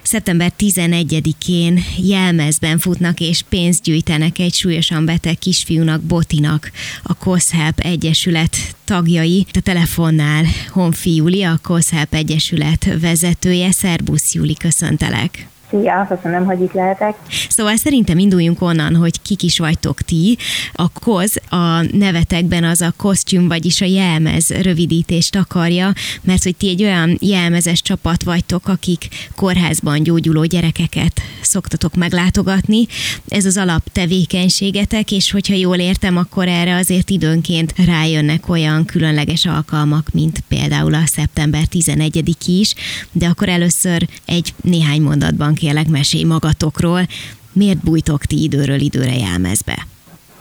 Szeptember 0.01 0.51
11-én 0.59 1.83
jelmezben 1.97 2.77
futnak 2.79 3.19
és 3.19 3.41
pénzt 3.49 3.83
gyűjtenek 3.83 4.39
egy 4.39 4.53
súlyosan 4.53 5.05
beteg 5.05 5.37
kisfiúnak, 5.37 6.01
Botinak, 6.01 6.71
a 7.03 7.13
COSHELP 7.13 7.79
Egyesület 7.79 8.57
tagjai. 8.85 9.45
A 9.53 9.61
telefonnál 9.61 10.45
Honfi 10.69 11.15
Júli, 11.15 11.43
a 11.43 11.59
COSHELP 11.61 12.13
Egyesület 12.13 12.99
vezetője. 13.01 13.71
Szerbusz 13.71 14.33
Júli, 14.33 14.53
köszöntelek! 14.53 15.52
Szia, 15.69 16.05
köszönöm, 16.09 16.45
hogy 16.45 16.61
itt 16.61 16.73
lehetek. 16.73 17.15
Szóval 17.49 17.75
szerintem 17.75 18.17
induljunk 18.17 18.61
onnan, 18.61 18.95
hogy 18.95 19.21
kik 19.21 19.43
is 19.43 19.59
vagytok 19.59 20.01
ti. 20.01 20.37
A 20.73 20.89
koz 20.89 21.35
a 21.49 21.81
nevetekben 21.91 22.63
az 22.63 22.81
a 22.81 22.93
kosztüm, 22.97 23.47
vagyis 23.47 23.81
a 23.81 23.85
jelmez 23.85 24.49
rövidítést 24.49 25.35
akarja, 25.35 25.93
mert 26.21 26.43
hogy 26.43 26.55
ti 26.55 26.69
egy 26.69 26.83
olyan 26.83 27.17
jelmezes 27.21 27.81
csapat 27.81 28.23
vagytok, 28.23 28.67
akik 28.67 29.07
kórházban 29.35 30.03
gyógyuló 30.03 30.43
gyerekeket 30.45 31.21
szoktatok 31.41 31.95
meglátogatni. 31.95 32.85
Ez 33.27 33.45
az 33.45 33.57
alap 33.57 33.89
tevékenységetek, 33.91 35.11
és 35.11 35.31
hogyha 35.31 35.53
jól 35.53 35.77
értem, 35.77 36.17
akkor 36.17 36.47
erre 36.47 36.75
azért 36.75 37.09
időnként 37.09 37.73
rájönnek 37.85 38.49
olyan 38.49 38.85
különleges 38.85 39.45
alkalmak, 39.45 40.07
mint 40.13 40.43
például 40.47 40.93
a 40.93 41.05
szeptember 41.05 41.65
11 41.65 42.37
is, 42.45 42.73
de 43.11 43.27
akkor 43.27 43.49
először 43.49 44.07
egy 44.25 44.53
néhány 44.61 45.01
mondatban 45.01 45.53
kérlek 45.63 45.87
mesélj 45.87 46.23
magatokról, 46.23 47.01
miért 47.53 47.83
bújtok 47.83 48.25
ti 48.25 48.43
időről 48.43 48.79
időre 48.79 49.15
jelmezbe? 49.15 49.75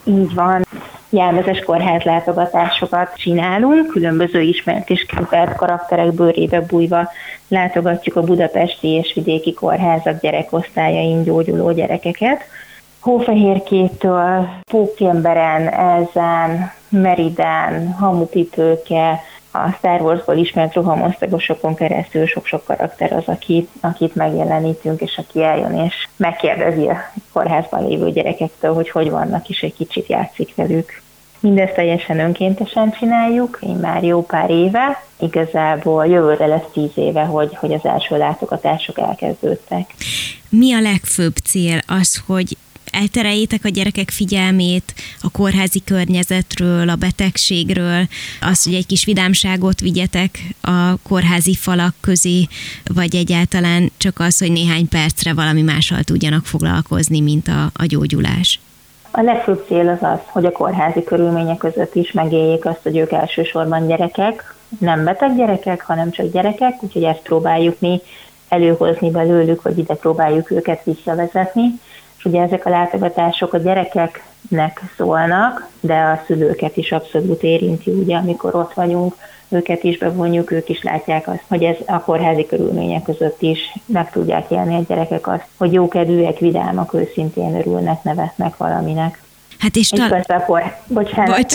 Így 0.04 0.34
van. 0.34 0.64
Jelmezes 1.10 1.58
kórház 1.58 2.02
látogatásokat 2.02 3.16
csinálunk, 3.16 3.86
különböző 3.86 4.40
ismert 4.40 4.90
és 4.90 5.06
kivert 5.06 5.56
karakterek 5.56 6.12
bőrébe 6.12 6.60
bújva 6.60 7.08
látogatjuk 7.48 8.16
a 8.16 8.22
budapesti 8.22 8.88
és 8.88 9.12
vidéki 9.14 9.52
kórházak 9.52 10.20
gyerekosztályain 10.20 11.22
gyógyuló 11.22 11.72
gyerekeket. 11.72 12.40
Hófehérkétől, 13.00 14.48
Pókemberen, 14.70 15.68
Elzán, 15.72 16.72
Meriden, 16.88 17.92
Hamupipőke, 17.92 19.20
a 19.52 19.70
Star 19.78 20.00
Warsból 20.00 20.36
ismert 20.36 20.74
rohamosztagosokon 20.74 21.74
keresztül 21.74 22.26
sok-sok 22.26 22.64
karakter 22.64 23.12
az, 23.12 23.24
akit, 23.26 23.68
akit 23.80 24.14
megjelenítünk, 24.14 25.00
és 25.00 25.16
aki 25.16 25.42
eljön 25.42 25.84
és 25.84 25.94
megkérdezi 26.16 26.86
a 26.86 27.12
kórházban 27.32 27.88
lévő 27.88 28.10
gyerekektől, 28.10 28.74
hogy 28.74 28.90
hogy 28.90 29.10
vannak, 29.10 29.48
és 29.48 29.62
egy 29.62 29.74
kicsit 29.74 30.06
játszik 30.06 30.54
velük. 30.54 31.00
Mindezt 31.40 31.74
teljesen 31.74 32.18
önkéntesen 32.18 32.92
csináljuk, 32.92 33.58
én 33.60 33.74
már 33.74 34.04
jó 34.04 34.22
pár 34.26 34.50
éve, 34.50 35.02
igazából 35.20 36.06
jövőre 36.06 36.46
lesz 36.46 36.70
tíz 36.72 36.90
éve, 36.94 37.22
hogy, 37.22 37.56
hogy 37.56 37.72
az 37.72 37.84
első 37.84 38.16
látogatások 38.16 38.98
elkezdődtek. 38.98 39.94
Mi 40.48 40.72
a 40.72 40.80
legfőbb 40.80 41.36
cél 41.36 41.78
az, 41.86 42.22
hogy 42.26 42.56
eltereljétek 42.92 43.64
a 43.64 43.68
gyerekek 43.68 44.10
figyelmét 44.10 44.94
a 45.22 45.30
kórházi 45.30 45.82
környezetről, 45.84 46.88
a 46.88 46.96
betegségről, 46.96 48.06
az, 48.40 48.64
hogy 48.64 48.74
egy 48.74 48.86
kis 48.86 49.04
vidámságot 49.04 49.80
vigyetek 49.80 50.38
a 50.60 50.96
kórházi 51.02 51.54
falak 51.54 51.94
közé, 52.00 52.46
vagy 52.94 53.14
egyáltalán 53.14 53.92
csak 53.96 54.18
az, 54.18 54.38
hogy 54.38 54.52
néhány 54.52 54.88
percre 54.88 55.34
valami 55.34 55.62
mással 55.62 56.02
tudjanak 56.02 56.44
foglalkozni, 56.44 57.20
mint 57.20 57.48
a, 57.48 57.70
a 57.74 57.86
gyógyulás? 57.86 58.60
A 59.10 59.20
legfőbb 59.20 59.64
cél 59.66 59.88
az 59.88 60.08
az, 60.08 60.18
hogy 60.26 60.44
a 60.44 60.52
kórházi 60.52 61.02
körülmények 61.02 61.56
között 61.56 61.94
is 61.94 62.12
megéljék 62.12 62.64
azt, 62.64 62.80
hogy 62.82 62.96
ők 62.96 63.12
elsősorban 63.12 63.86
gyerekek, 63.86 64.54
nem 64.78 65.04
beteg 65.04 65.36
gyerekek, 65.36 65.82
hanem 65.82 66.10
csak 66.10 66.32
gyerekek, 66.32 66.82
úgyhogy 66.82 67.02
ezt 67.02 67.22
próbáljuk 67.22 67.80
mi 67.80 68.00
előhozni 68.48 69.10
belőlük, 69.10 69.60
hogy 69.60 69.78
ide 69.78 69.94
próbáljuk 69.94 70.50
őket 70.50 70.84
visszavezetni, 70.84 71.80
és 72.22 72.28
ugye 72.28 72.42
ezek 72.42 72.66
a 72.66 72.70
látogatások 72.70 73.52
a 73.52 73.58
gyerekeknek 73.58 74.80
szólnak, 74.96 75.68
de 75.80 75.94
a 75.94 76.22
szülőket 76.26 76.76
is 76.76 76.92
abszolút 76.92 77.42
érinti, 77.42 77.90
ugye, 77.90 78.16
amikor 78.16 78.54
ott 78.54 78.72
vagyunk, 78.72 79.14
őket 79.48 79.84
is 79.84 79.98
bevonjuk, 79.98 80.50
ők 80.50 80.68
is 80.68 80.82
látják 80.82 81.28
azt, 81.28 81.44
hogy 81.48 81.62
ez 81.62 81.76
a 81.86 82.00
kórházi 82.00 82.46
körülmények 82.46 83.02
között 83.02 83.42
is 83.42 83.58
meg 83.86 84.10
tudják 84.10 84.50
élni 84.50 84.74
a 84.74 84.84
gyerekek 84.88 85.28
azt, 85.28 85.46
hogy 85.56 85.72
jókedvűek, 85.72 86.38
vidámak, 86.38 86.94
őszintén 86.94 87.54
örülnek, 87.54 88.02
nevetnek 88.02 88.56
valaminek. 88.56 89.21
Hát 89.62 89.76
és 89.76 89.88
talán... 89.88 90.24
Bocsánat. 90.86 91.36
Bocs, 91.36 91.54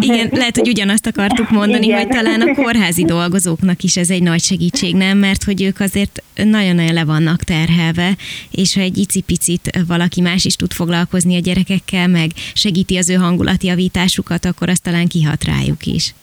igen, 0.00 0.28
lehet, 0.32 0.56
hogy 0.56 0.68
ugyanazt 0.68 1.06
akartuk 1.06 1.50
mondani, 1.50 1.86
igen. 1.86 1.98
hogy 1.98 2.08
talán 2.08 2.40
a 2.40 2.54
kórházi 2.54 3.04
dolgozóknak 3.16 3.82
is 3.82 3.96
ez 3.96 4.10
egy 4.10 4.22
nagy 4.22 4.40
segítség, 4.40 4.94
nem? 4.94 5.18
Mert 5.18 5.44
hogy 5.44 5.62
ők 5.62 5.80
azért 5.80 6.22
nagyon-nagyon 6.34 6.94
le 6.94 7.04
vannak 7.04 7.42
terhelve, 7.42 8.10
és 8.50 8.74
ha 8.74 8.80
egy 8.80 8.98
icipicit 8.98 9.84
valaki 9.88 10.20
más 10.20 10.44
is 10.44 10.56
tud 10.56 10.72
foglalkozni 10.72 11.36
a 11.36 11.40
gyerekekkel, 11.40 12.08
meg 12.08 12.30
segíti 12.54 12.96
az 12.96 13.10
ő 13.10 13.14
hangulatjavításukat, 13.14 14.44
akkor 14.44 14.68
az 14.68 14.78
talán 14.78 15.06
kihat 15.06 15.44
rájuk 15.44 15.86
is. 15.86 16.14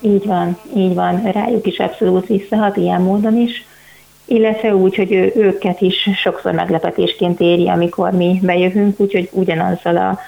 Így 0.00 0.24
van, 0.24 0.58
így 0.76 0.94
van. 0.94 1.22
Rájuk 1.32 1.66
is 1.66 1.78
abszolút 1.78 2.26
visszahat 2.26 2.76
ilyen 2.76 3.00
módon 3.00 3.36
is 3.36 3.64
illetve 4.24 4.74
úgy, 4.74 4.96
hogy 4.96 5.12
ő, 5.12 5.32
őket 5.34 5.80
is 5.80 6.08
sokszor 6.16 6.52
meglepetésként 6.52 7.40
éri, 7.40 7.68
amikor 7.68 8.10
mi 8.10 8.40
bejövünk, 8.42 9.00
úgyhogy 9.00 9.28
ugyanazzal 9.32 9.96
a 9.96 10.18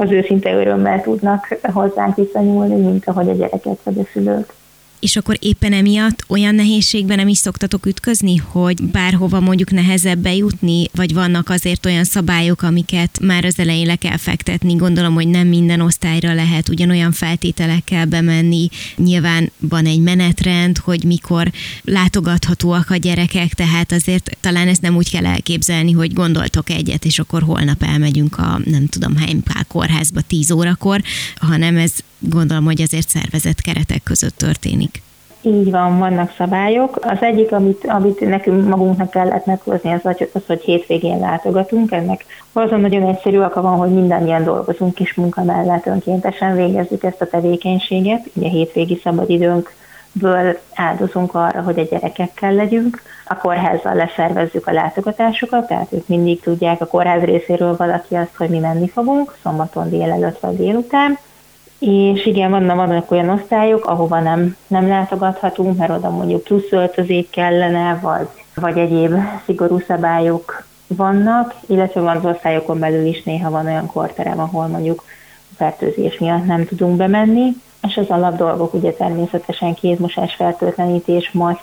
az 0.00 0.10
őszinte 0.10 0.52
örömmel 0.54 1.02
tudnak 1.02 1.58
hozzánk 1.72 2.16
viszonyulni, 2.16 2.74
mint 2.74 3.08
ahogy 3.08 3.28
a 3.28 3.32
gyerekek 3.32 3.82
vagy 3.82 3.98
a 3.98 4.08
szülők. 4.12 4.52
És 5.00 5.16
akkor 5.16 5.36
éppen 5.40 5.72
emiatt 5.72 6.24
olyan 6.28 6.54
nehézségben 6.54 7.16
nem 7.16 7.28
is 7.28 7.38
szoktatok 7.38 7.86
ütközni, 7.86 8.36
hogy 8.36 8.82
bárhova 8.82 9.40
mondjuk 9.40 9.70
nehezebb 9.70 10.18
bejutni, 10.18 10.86
vagy 10.94 11.14
vannak 11.14 11.48
azért 11.48 11.86
olyan 11.86 12.04
szabályok, 12.04 12.62
amiket 12.62 13.18
már 13.22 13.44
az 13.44 13.58
elején 13.58 13.86
le 13.86 13.96
kell 13.96 14.16
fektetni. 14.16 14.74
Gondolom, 14.74 15.14
hogy 15.14 15.28
nem 15.28 15.46
minden 15.46 15.80
osztályra 15.80 16.34
lehet 16.34 16.68
ugyanolyan 16.68 17.12
feltételekkel 17.12 18.06
bemenni. 18.06 18.68
Nyilván 18.96 19.50
van 19.58 19.86
egy 19.86 20.00
menetrend, 20.00 20.78
hogy 20.78 21.04
mikor 21.04 21.50
látogathatóak 21.84 22.90
a 22.90 22.96
gyerekek, 22.96 23.54
tehát 23.54 23.92
azért 23.92 24.36
talán 24.40 24.68
ezt 24.68 24.82
nem 24.82 24.96
úgy 24.96 25.10
kell 25.10 25.26
elképzelni, 25.26 25.92
hogy 25.92 26.12
gondoltok 26.12 26.70
egyet, 26.70 27.04
és 27.04 27.18
akkor 27.18 27.42
holnap 27.42 27.82
elmegyünk 27.82 28.38
a 28.38 28.60
nem 28.64 28.86
tudom, 28.86 29.16
Heimpál 29.16 29.64
kórházba 29.64 30.20
10 30.20 30.50
órakor, 30.50 31.02
hanem 31.36 31.76
ez 31.76 31.92
gondolom, 32.20 32.64
hogy 32.64 32.80
azért 32.80 33.08
szervezett 33.08 33.60
keretek 33.60 34.02
között 34.02 34.36
történik. 34.36 35.02
Így 35.42 35.70
van, 35.70 35.98
vannak 35.98 36.34
szabályok. 36.36 36.98
Az 37.00 37.18
egyik, 37.20 37.52
amit, 37.52 37.84
amit 37.86 38.20
nekünk 38.20 38.68
magunknak 38.68 39.10
kellett 39.10 39.46
meghozni, 39.46 39.92
az, 39.92 40.16
az, 40.32 40.42
hogy 40.46 40.60
hétvégén 40.60 41.18
látogatunk. 41.18 41.92
Ennek 41.92 42.24
azon 42.52 42.80
nagyon 42.80 43.08
egyszerű 43.08 43.38
oka 43.38 43.60
van, 43.60 43.76
hogy 43.76 43.90
mindannyian 43.90 44.44
dolgozunk 44.44 45.00
és 45.00 45.14
munka 45.14 45.44
mellett 45.44 45.86
önkéntesen 45.86 46.56
végezzük 46.56 47.02
ezt 47.02 47.20
a 47.20 47.26
tevékenységet. 47.26 48.30
Ugye 48.32 48.48
hétvégi 48.48 49.00
szabadidőnkből 49.02 50.58
áldozunk 50.74 51.34
arra, 51.34 51.62
hogy 51.62 51.78
a 51.78 51.86
gyerekekkel 51.90 52.52
legyünk. 52.52 53.02
A 53.26 53.36
kórházzal 53.36 53.94
leszervezzük 53.94 54.66
a 54.66 54.72
látogatásokat, 54.72 55.66
tehát 55.66 55.92
ők 55.92 56.08
mindig 56.08 56.40
tudják 56.40 56.80
a 56.80 56.86
kórház 56.86 57.22
részéről 57.22 57.76
valaki 57.76 58.14
azt, 58.14 58.36
hogy 58.36 58.48
mi 58.48 58.58
menni 58.58 58.88
fogunk, 58.88 59.36
szombaton 59.42 59.90
délelőtt 59.90 60.38
vagy 60.40 60.56
délután 60.56 61.18
és 61.80 62.26
igen, 62.26 62.50
vannak, 62.50 62.76
vannak 62.76 63.10
olyan 63.10 63.28
osztályok, 63.28 63.86
ahova 63.86 64.20
nem, 64.20 64.56
nem 64.66 64.88
látogathatunk, 64.88 65.76
mert 65.76 65.90
oda 65.90 66.10
mondjuk 66.10 66.42
plusz 66.42 66.70
öltözék 66.72 67.30
kellene, 67.30 67.98
vagy, 68.02 68.28
vagy 68.54 68.78
egyéb 68.78 69.14
szigorú 69.44 69.78
szabályok 69.86 70.64
vannak, 70.86 71.54
illetve 71.66 72.00
van 72.00 72.16
az 72.16 72.24
osztályokon 72.24 72.78
belül 72.78 73.06
is 73.06 73.22
néha 73.22 73.50
van 73.50 73.66
olyan 73.66 73.86
korterem, 73.86 74.40
ahol 74.40 74.66
mondjuk 74.66 75.04
fertőzés 75.56 76.18
miatt 76.18 76.46
nem 76.46 76.66
tudunk 76.66 76.96
bemenni, 76.96 77.48
és 77.82 77.96
az 77.96 78.08
alap 78.08 78.36
dolgok 78.36 78.74
ugye 78.74 78.92
természetesen 78.92 79.74
kézmosás, 79.74 80.34
fertőtlenítés, 80.34 81.30
maszk, 81.32 81.62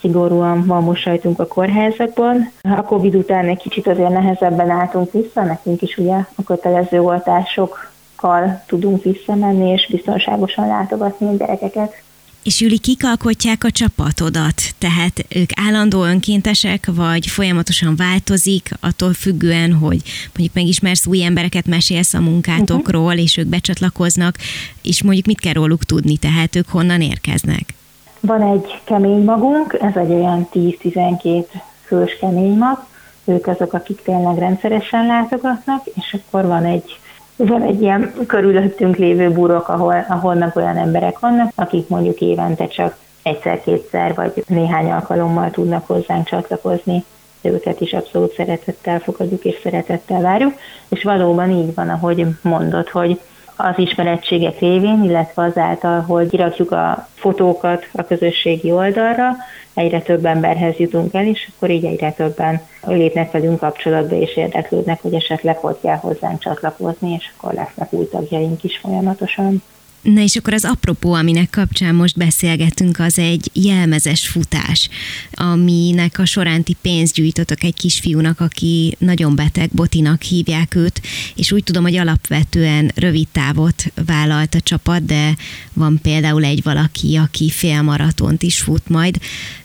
szigorúan 0.00 0.66
van 0.66 0.82
mosajtunk 0.82 1.40
a 1.40 1.46
kórházakban. 1.46 2.50
A 2.62 2.82
Covid 2.82 3.14
után 3.14 3.48
egy 3.48 3.58
kicsit 3.58 3.86
azért 3.86 4.10
nehezebben 4.10 4.70
álltunk 4.70 5.12
vissza, 5.12 5.42
nekünk 5.42 5.82
is 5.82 5.96
ugye 5.96 6.14
a 6.14 6.42
kötelező 6.44 7.00
oltások 7.00 7.91
kal 8.22 8.62
tudunk 8.66 9.02
visszamenni 9.02 9.70
és 9.70 9.88
biztonságosan 9.90 10.66
látogatni 10.66 11.26
a 11.26 11.36
gyerekeket. 11.36 12.02
És 12.42 12.60
Jüli, 12.60 12.78
kik 12.78 13.04
alkotják 13.04 13.64
a 13.64 13.70
csapatodat? 13.70 14.54
Tehát 14.78 15.24
ők 15.28 15.50
állandó 15.66 16.04
önkéntesek, 16.04 16.86
vagy 16.94 17.26
folyamatosan 17.26 17.96
változik, 17.96 18.70
attól 18.80 19.12
függően, 19.12 19.72
hogy 19.72 20.00
mondjuk 20.24 20.54
megismersz 20.54 21.06
új 21.06 21.24
embereket, 21.24 21.66
mesélsz 21.66 22.14
a 22.14 22.20
munkátokról, 22.20 23.04
uh-huh. 23.04 23.22
és 23.22 23.36
ők 23.36 23.46
becsatlakoznak, 23.46 24.36
és 24.82 25.02
mondjuk 25.02 25.26
mit 25.26 25.40
kell 25.40 25.52
róluk 25.52 25.84
tudni, 25.84 26.16
tehát 26.16 26.56
ők 26.56 26.68
honnan 26.68 27.00
érkeznek? 27.00 27.74
Van 28.20 28.42
egy 28.42 28.80
kemény 28.84 29.24
magunk, 29.24 29.76
ez 29.80 29.96
egy 29.96 30.10
olyan 30.10 30.48
10-12 30.52 31.44
fős 31.84 32.16
kemény 32.20 32.56
mag, 32.56 32.86
ők 33.24 33.46
azok, 33.46 33.72
akik 33.72 34.02
tényleg 34.02 34.38
rendszeresen 34.38 35.06
látogatnak, 35.06 35.86
és 35.94 36.16
akkor 36.18 36.46
van 36.46 36.64
egy 36.64 37.00
van 37.36 37.62
egy 37.62 37.82
ilyen 37.82 38.12
körülöttünk 38.26 38.96
lévő 38.96 39.30
burok, 39.30 39.68
ahol, 39.68 40.04
ahol 40.08 40.52
olyan 40.54 40.76
emberek 40.76 41.18
vannak, 41.18 41.52
akik 41.54 41.88
mondjuk 41.88 42.20
évente 42.20 42.66
csak 42.66 42.96
egyszer-kétszer 43.22 44.14
vagy 44.14 44.44
néhány 44.46 44.90
alkalommal 44.90 45.50
tudnak 45.50 45.86
hozzánk 45.86 46.26
csatlakozni. 46.26 47.04
Őket 47.42 47.80
is 47.80 47.92
abszolút 47.92 48.34
szeretettel 48.34 48.98
fogadjuk 48.98 49.44
és 49.44 49.58
szeretettel 49.62 50.20
várjuk, 50.20 50.54
és 50.88 51.02
valóban 51.02 51.50
így 51.50 51.74
van, 51.74 51.88
ahogy 51.88 52.26
mondod, 52.42 52.88
hogy 52.88 53.20
az 53.62 53.78
ismerettségek 53.78 54.58
révén, 54.58 55.02
illetve 55.02 55.42
azáltal, 55.42 56.00
hogy 56.00 56.28
kirakjuk 56.28 56.70
a 56.70 57.08
fotókat 57.14 57.86
a 57.92 58.04
közösségi 58.04 58.72
oldalra, 58.72 59.36
egyre 59.74 60.00
több 60.00 60.24
emberhez 60.24 60.76
jutunk 60.76 61.14
el, 61.14 61.26
és 61.26 61.50
akkor 61.54 61.70
így 61.70 61.84
egyre 61.84 62.12
többen 62.12 62.60
lépnek 62.86 63.30
velünk 63.30 63.58
kapcsolatba, 63.58 64.16
és 64.16 64.36
érdeklődnek, 64.36 65.02
hogy 65.02 65.14
esetleg 65.14 65.56
hogy 65.56 65.76
kell 65.82 65.96
hozzánk 65.96 66.40
csatlakozni, 66.40 67.12
és 67.12 67.30
akkor 67.36 67.52
lesznek 67.52 67.92
új 67.92 68.08
tagjaink 68.08 68.64
is 68.64 68.78
folyamatosan. 68.78 69.62
Na 70.02 70.20
és 70.20 70.36
akkor 70.36 70.52
az 70.52 70.64
apropó, 70.64 71.12
aminek 71.12 71.50
kapcsán 71.50 71.94
most 71.94 72.16
beszélgetünk, 72.16 72.98
az 72.98 73.18
egy 73.18 73.50
jelmezes 73.52 74.28
futás, 74.28 74.88
aminek 75.32 76.18
a 76.18 76.24
során 76.24 76.62
ti 76.62 76.76
pénzt 76.80 77.14
gyűjtötök 77.14 77.62
egy 77.62 77.74
kisfiúnak, 77.74 78.40
aki 78.40 78.96
nagyon 78.98 79.34
beteg, 79.34 79.70
Botinak 79.70 80.22
hívják 80.22 80.74
őt, 80.74 81.02
és 81.34 81.52
úgy 81.52 81.64
tudom, 81.64 81.82
hogy 81.82 81.96
alapvetően 81.96 82.92
rövid 82.94 83.28
távot 83.32 83.92
vállalt 84.06 84.54
a 84.54 84.60
csapat, 84.60 85.04
de 85.04 85.36
van 85.72 85.98
például 86.02 86.44
egy 86.44 86.62
valaki, 86.62 87.16
aki 87.16 87.50
félmaratont 87.50 88.42
is 88.42 88.60
fut 88.60 88.88
majd. 88.88 89.18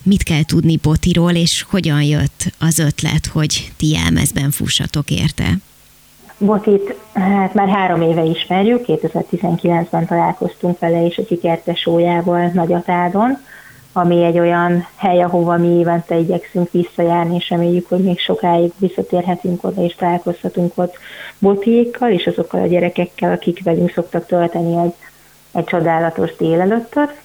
Mit 0.04 0.24
kell 0.24 0.44
tudni 0.44 0.78
Botiról, 0.78 1.34
és 1.34 1.62
hogyan 1.62 2.02
jött 2.02 2.54
az 2.58 2.80
ötlet, 2.80 3.26
hogy 3.26 3.72
ti 3.78 3.88
jelmezben 3.88 4.52
fussatok 4.52 5.10
érte? 5.10 5.60
Botit 6.38 6.96
hát 7.14 7.54
már 7.54 7.70
három 7.70 8.02
éve 8.02 8.24
ismerjük, 8.24 8.84
2019-ben 8.88 10.06
találkoztunk 10.06 10.80
vele 10.80 11.06
és 11.06 11.16
egy 11.16 11.40
kertesójával 11.42 12.52
Nagyatádon, 12.54 13.38
ami 13.94 14.24
egy 14.24 14.40
olyan 14.40 14.88
hely, 14.96 15.22
ahova 15.22 15.58
mi 15.58 15.68
évente 15.68 16.18
igyekszünk 16.18 16.72
visszajárni, 16.72 17.36
és 17.36 17.50
reméljük, 17.50 17.90
hogy 17.90 18.04
még 18.04 18.20
sokáig 18.20 18.72
visszatérhetünk 18.78 19.64
oda, 19.64 19.84
és 19.84 19.96
találkozhatunk 19.96 20.72
ott 20.76 20.98
botiékkal, 21.40 22.12
és 22.12 22.28
azokkal 22.28 22.62
a 22.62 22.68
gyerekekkel, 22.68 23.32
akik 23.32 23.64
velünk 23.64 23.92
szoktak 23.92 24.26
tölteni 24.26 24.78
egy, 24.78 24.94
egy 25.52 25.64
csodálatos 25.64 26.36
délelőttöt. 26.36 27.22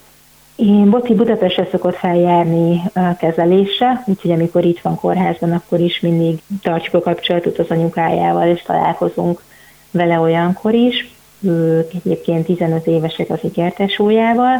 Én 0.56 0.90
Boti 0.90 1.14
Budapestre 1.14 1.68
szokott 1.70 1.96
feljárni 1.96 2.82
a 2.94 3.16
kezelésre, 3.16 4.04
úgyhogy 4.06 4.30
amikor 4.30 4.64
itt 4.64 4.80
van 4.80 4.96
kórházban, 4.96 5.52
akkor 5.52 5.80
is 5.80 6.00
mindig 6.00 6.38
tartjuk 6.62 6.94
a 6.94 7.10
kapcsolatot 7.10 7.58
az 7.58 7.70
anyukájával, 7.70 8.48
és 8.48 8.62
találkozunk 8.62 9.42
vele 9.90 10.18
olyankor 10.20 10.74
is. 10.74 11.10
Ők 11.40 11.94
egyébként 11.94 12.46
15 12.46 12.86
évesek 12.86 13.30
az 13.30 13.38
ikertesójával. 13.42 14.56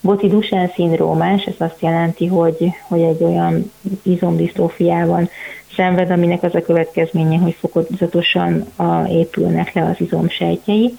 Boti 0.00 0.28
Duchenne 0.28 0.70
szindrómás, 0.74 1.44
ez 1.44 1.54
azt 1.58 1.80
jelenti, 1.80 2.26
hogy, 2.26 2.72
hogy 2.88 3.00
egy 3.00 3.22
olyan 3.22 3.72
izomdisztófiában 4.02 5.28
szenved, 5.74 6.10
aminek 6.10 6.42
az 6.42 6.54
a 6.54 6.62
következménye, 6.62 7.38
hogy 7.38 7.56
fokozatosan 7.60 8.66
a, 8.76 9.06
épülnek 9.08 9.72
le 9.72 9.82
az 9.82 10.00
izomsejtjei, 10.00 10.94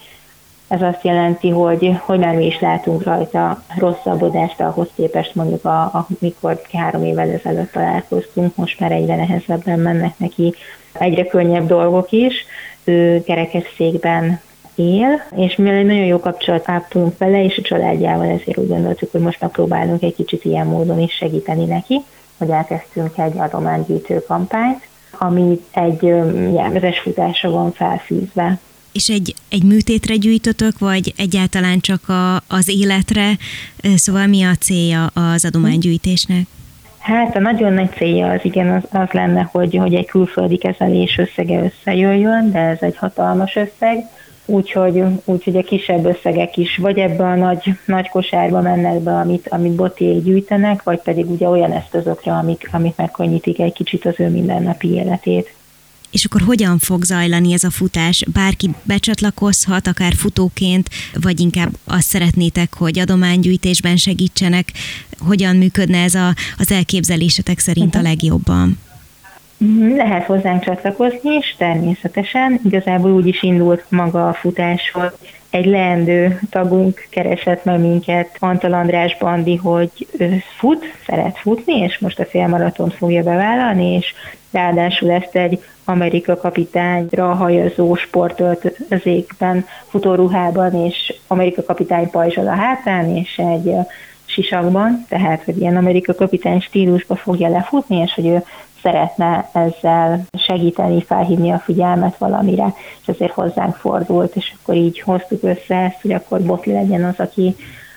ez 0.74 0.82
azt 0.82 1.04
jelenti, 1.04 1.50
hogy, 1.50 1.98
hogy 2.02 2.20
már 2.20 2.36
mi 2.36 2.46
is 2.46 2.60
látunk 2.60 3.04
rajta 3.04 3.64
rosszabbodást 3.78 4.62
ahhoz 4.62 4.88
képest 4.96 5.36
mondjuk, 5.36 5.66
a, 5.66 6.06
amikor 6.10 6.62
három 6.74 7.04
évvel 7.04 7.30
ezelőtt 7.30 7.72
találkoztunk, 7.72 8.56
most 8.56 8.80
már 8.80 8.92
egyre 8.92 9.16
nehezebben 9.16 9.80
mennek 9.80 10.14
neki 10.18 10.54
egyre 10.94 11.26
könnyebb 11.26 11.68
dolgok 11.68 12.12
is. 12.12 12.34
Ő 12.84 13.24
székben 13.78 14.42
él, 14.76 15.22
és 15.36 15.56
mivel 15.56 15.74
egy 15.74 15.86
nagyon 15.86 16.06
jó 16.06 16.20
kapcsolat 16.20 16.70
ápolunk 16.70 17.18
vele, 17.18 17.44
és 17.44 17.58
a 17.58 17.62
családjával 17.62 18.26
ezért 18.26 18.58
úgy 18.58 18.68
gondoltuk, 18.68 19.12
hogy 19.12 19.22
most 19.22 19.42
megpróbálunk 19.42 20.04
egy 20.04 20.16
kicsit 20.16 20.46
ilyen 20.46 20.68
módon 20.68 21.00
is 21.00 21.14
segíteni 21.14 21.66
neki, 21.66 22.02
hogy 22.38 22.50
elkezdtünk 22.50 23.18
egy 23.18 23.38
adománygyűjtő 23.38 24.24
kampányt, 24.28 24.88
ami 25.18 25.60
egy 25.72 26.04
jelmezes 26.54 27.00
futásra 27.00 27.50
van 27.50 27.72
felfűzve. 27.72 28.60
És 28.94 29.10
egy, 29.10 29.36
egy 29.50 29.64
műtétre 29.64 30.16
gyűjtötök, 30.16 30.80
vagy 30.80 31.14
egyáltalán 31.18 31.80
csak 31.80 32.10
a, 32.10 32.36
az 32.36 32.70
életre? 32.70 33.38
Szóval 33.96 34.28
mi 34.28 34.44
a 34.44 34.56
célja 34.56 35.06
az 35.06 35.46
adománygyűjtésnek? 35.46 36.46
Hát 37.00 37.36
a 37.36 37.40
nagyon 37.40 37.74
nagy 37.74 37.92
célja 37.96 38.32
az 38.32 38.40
igen 38.44 38.70
az, 38.70 39.00
az 39.00 39.10
lenne, 39.12 39.50
hogy, 39.52 39.76
hogy 39.76 39.94
egy 39.94 40.06
külföldi 40.06 40.58
kezelés 40.58 41.18
összege 41.18 41.64
összejöjjön, 41.64 42.52
de 42.52 42.60
ez 42.60 42.78
egy 42.82 42.98
hatalmas 42.98 43.56
összeg, 43.56 44.06
úgyhogy, 44.46 45.04
úgyhogy 45.26 45.58
a 45.58 45.62
kisebb 45.62 46.06
összegek 46.06 46.58
is 46.58 46.78
vagy 46.78 46.98
ebbe 46.98 47.24
a 47.24 47.36
nagy, 47.36 47.74
nagy 47.86 48.10
kosárba 48.10 48.62
mennek 48.62 49.00
be, 49.00 49.12
amit, 49.12 49.48
amit 49.50 49.76
botiék 49.76 50.24
gyűjtenek, 50.24 50.84
vagy 50.84 51.00
pedig 51.00 51.32
ugye 51.32 51.48
olyan 51.48 51.72
eszközökre, 51.72 52.32
amik, 52.32 52.70
amik 52.72 52.96
megkönnyítik 52.96 53.60
egy 53.60 53.74
kicsit 53.74 54.06
az 54.06 54.20
ő 54.20 54.30
mindennapi 54.30 54.94
életét. 54.94 55.54
És 56.14 56.26
akkor 56.26 56.42
hogyan 56.42 56.80
fog 56.80 57.04
zajlani 57.04 57.54
ez 57.54 57.64
a 57.64 57.70
futás? 57.70 58.24
Bárki 58.34 58.70
becsatlakozhat, 58.84 59.88
akár 59.88 60.14
futóként, 60.16 60.90
vagy 61.14 61.40
inkább 61.40 61.78
azt 61.84 62.08
szeretnétek, 62.08 62.74
hogy 62.74 63.00
adománygyűjtésben 63.00 63.98
segítsenek? 63.98 64.72
Hogyan 65.18 65.56
működne 65.56 66.04
ez 66.04 66.14
a, 66.14 66.36
az 66.58 66.72
elképzelésetek 66.72 67.60
szerint 67.60 67.96
a 67.96 67.98
mhm. 67.98 68.08
legjobban? 68.08 68.80
Lehet 69.96 70.26
hozzánk 70.26 70.64
csatlakozni 70.64 71.36
is, 71.36 71.56
természetesen. 71.58 72.60
Igazából 72.66 73.12
úgy 73.12 73.28
is 73.28 73.44
indult 73.44 73.86
maga 73.90 74.28
a 74.28 74.34
futás, 74.34 74.92
hogy 74.92 75.12
egy 75.50 75.66
leendő 75.66 76.40
tagunk 76.50 77.08
keresett 77.10 77.64
meg 77.64 77.80
minket, 77.80 78.30
Antal 78.40 78.74
András 78.74 79.18
Bandi, 79.18 79.56
hogy 79.56 80.08
fut, 80.58 80.84
szeret 81.06 81.38
futni, 81.38 81.80
és 81.80 82.00
most 82.00 82.20
a 82.20 82.26
félmaraton 82.26 82.90
fogja 82.90 83.24
bevállalni, 83.24 83.94
és 83.94 84.14
ráadásul 84.52 85.12
ezt 85.12 85.36
egy 85.36 85.64
Amerika 85.86 86.38
kapitányra 86.38 87.34
hajazó 87.34 87.96
sportöltözékben, 87.96 89.66
futóruhában, 89.88 90.86
és 90.86 91.14
Amerika 91.28 91.64
kapitány 91.64 92.10
pajzsal 92.10 92.48
a 92.48 92.56
hátán, 92.56 93.16
és 93.16 93.38
egy 93.38 93.76
sisakban, 94.26 95.06
tehát 95.10 95.44
hogy 95.44 95.60
ilyen 95.60 95.78
Amerika 95.78 96.16
kapitány 96.16 96.60
stílusba 96.60 97.16
fogja 97.16 97.50
lefutni, 97.50 97.98
és 97.98 98.14
hogy 98.14 98.28
ő 98.28 98.44
szeretne 98.84 99.50
ezzel 99.54 100.26
segíteni, 100.38 101.04
felhívni 101.04 101.52
a 101.52 101.60
figyelmet 101.60 102.18
valamire, 102.18 102.74
és 103.02 103.08
ezért 103.08 103.34
hozzánk 103.34 103.76
fordult, 103.76 104.36
és 104.36 104.54
akkor 104.62 104.76
így 104.76 105.00
hoztuk 105.00 105.44
össze 105.44 105.76
ezt, 105.76 106.02
hogy 106.02 106.12
akkor 106.12 106.42
Botli 106.42 106.74
legyen 106.74 107.04
az, 107.04 107.20
aki 107.20 107.56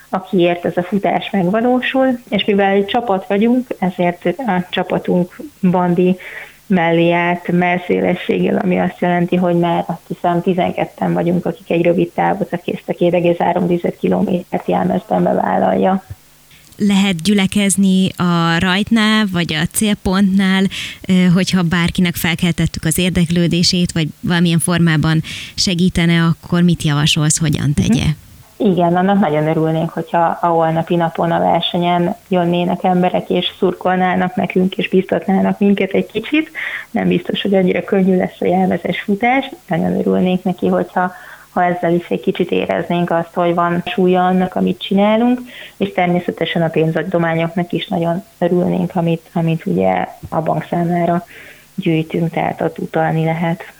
akiért 0.09 0.65
ez 0.65 0.77
a 0.77 0.83
futás 0.83 1.31
megvalósul, 1.31 2.19
és 2.29 2.45
mivel 2.45 2.71
egy 2.71 2.85
csapat 2.85 3.27
vagyunk, 3.27 3.67
ezért 3.79 4.25
a 4.25 4.67
csapatunk 4.71 5.37
bandi 5.71 6.17
mellé 6.67 7.13
állt 7.13 7.49
melszélességgel, 7.49 8.57
ami 8.57 8.79
azt 8.79 9.01
jelenti, 9.01 9.37
hogy 9.37 9.55
már 9.55 9.85
azt 9.87 10.07
hiszem 10.07 10.41
12-en 10.45 11.11
vagyunk, 11.13 11.47
akik 11.47 11.71
egy 11.71 11.83
rövid 11.83 12.11
távot, 12.13 12.53
aki 12.53 12.73
ezt 12.73 12.89
a 12.89 13.05
2,3 13.05 13.93
kilométert 14.01 14.69
jelmezben 14.69 15.23
bevállalja 15.23 16.03
lehet 16.77 17.23
gyülekezni 17.23 18.09
a 18.17 18.59
rajtnál, 18.59 19.27
vagy 19.33 19.55
a 19.55 19.67
célpontnál, 19.73 20.65
hogyha 21.35 21.63
bárkinek 21.63 22.15
felkeltettük 22.15 22.85
az 22.85 22.99
érdeklődését, 22.99 23.93
vagy 23.93 24.09
valamilyen 24.21 24.59
formában 24.59 25.23
segítene, 25.55 26.23
akkor 26.23 26.63
mit 26.63 26.83
javasolsz, 26.83 27.39
hogyan 27.39 27.75
tegye? 27.75 28.05
Igen, 28.59 28.97
annak 28.97 29.21
nagyon 29.21 29.47
örülnénk, 29.47 29.91
hogyha 29.91 30.39
a 30.41 30.47
holnapi 30.47 30.97
napon 30.97 31.31
a 31.31 31.39
versenyen 31.39 32.17
jönnének 32.29 32.85
emberek, 32.85 33.31
és 33.31 33.53
szurkolnának 33.59 34.35
nekünk, 34.35 34.75
és 34.75 34.89
biztatnának 34.89 35.59
minket 35.59 35.91
egy 35.91 36.07
kicsit. 36.07 36.51
Nem 36.91 37.09
biztos, 37.09 37.43
hogy 37.43 37.55
annyira 37.55 37.85
könnyű 37.85 38.17
lesz 38.17 38.41
a 38.41 38.47
jelmezes 38.47 39.01
futás. 39.01 39.51
Nagyon 39.69 39.99
örülnénk 39.99 40.43
neki, 40.43 40.67
hogyha 40.67 41.13
ha 41.57 41.65
ezzel 41.65 41.95
is 41.95 42.09
egy 42.09 42.21
kicsit 42.21 42.51
éreznénk 42.51 43.11
azt, 43.11 43.35
hogy 43.35 43.55
van 43.55 43.83
súlya 43.87 44.27
annak, 44.27 44.55
amit 44.55 44.79
csinálunk, 44.79 45.41
és 45.77 45.93
természetesen 45.95 46.63
a 46.63 46.69
pénzadományoknak 46.69 47.73
is 47.73 47.87
nagyon 47.87 48.25
örülnénk, 48.39 48.91
amit, 48.95 49.23
amit 49.33 49.67
ugye 49.67 50.07
a 50.29 50.41
bank 50.41 50.67
számára 50.71 51.25
gyűjtünk, 51.75 52.31
tehát 52.31 52.61
ott 52.61 52.79
utalni 52.79 53.25
lehet. 53.25 53.73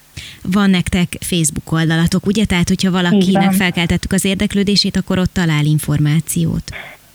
Van 0.43 0.71
nektek 0.71 1.17
Facebook 1.21 1.73
oldalatok, 1.73 2.27
ugye? 2.27 2.45
Tehát, 2.45 2.69
hogyha 2.69 2.91
valakinek 2.91 3.53
felkeltettük 3.53 4.13
az 4.13 4.25
érdeklődését, 4.25 4.97
akkor 4.97 5.19
ott 5.19 5.33
talál 5.33 5.65
információt. 5.65 6.63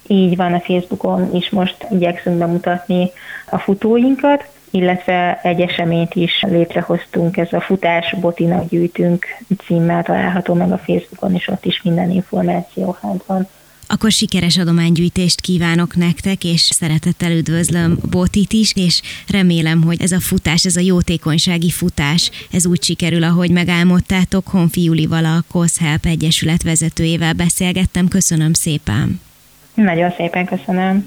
Így 0.06 0.36
van, 0.36 0.52
a 0.52 0.60
Facebookon 0.60 1.34
is 1.34 1.50
most 1.50 1.76
igyekszünk 1.90 2.38
bemutatni 2.38 3.10
a 3.50 3.58
futóinkat, 3.58 4.48
illetve 4.72 5.40
egy 5.42 5.60
eseményt 5.60 6.14
is 6.14 6.44
létrehoztunk, 6.48 7.36
ez 7.36 7.52
a 7.52 7.60
Futás 7.60 8.14
Botinak 8.20 8.68
gyűjtünk 8.68 9.26
címmel 9.66 10.02
található 10.02 10.54
meg 10.54 10.72
a 10.72 10.78
Facebookon, 10.78 11.34
és 11.34 11.48
ott 11.48 11.64
is 11.64 11.82
minden 11.82 12.10
információ 12.10 12.96
hát 13.02 13.24
van. 13.26 13.48
Akkor 13.86 14.10
sikeres 14.10 14.58
adománygyűjtést 14.58 15.40
kívánok 15.40 15.96
nektek, 15.96 16.44
és 16.44 16.60
szeretettel 16.60 17.30
üdvözlöm 17.30 17.98
Botit 18.10 18.52
is, 18.52 18.72
és 18.74 19.02
remélem, 19.28 19.82
hogy 19.82 20.02
ez 20.02 20.12
a 20.12 20.20
futás, 20.20 20.64
ez 20.64 20.76
a 20.76 20.80
jótékonysági 20.80 21.70
futás, 21.70 22.30
ez 22.52 22.66
úgy 22.66 22.82
sikerül, 22.82 23.22
ahogy 23.22 23.50
megálmodtátok. 23.50 24.48
Honfi 24.48 24.82
Julival, 24.82 25.24
a 25.24 25.44
COSHELP 25.50 26.06
Egyesület 26.06 26.62
vezetőjével 26.62 27.32
beszélgettem. 27.32 28.08
Köszönöm 28.08 28.52
szépen! 28.52 29.20
Nagyon 29.74 30.10
szépen 30.16 30.44
köszönöm! 30.44 31.06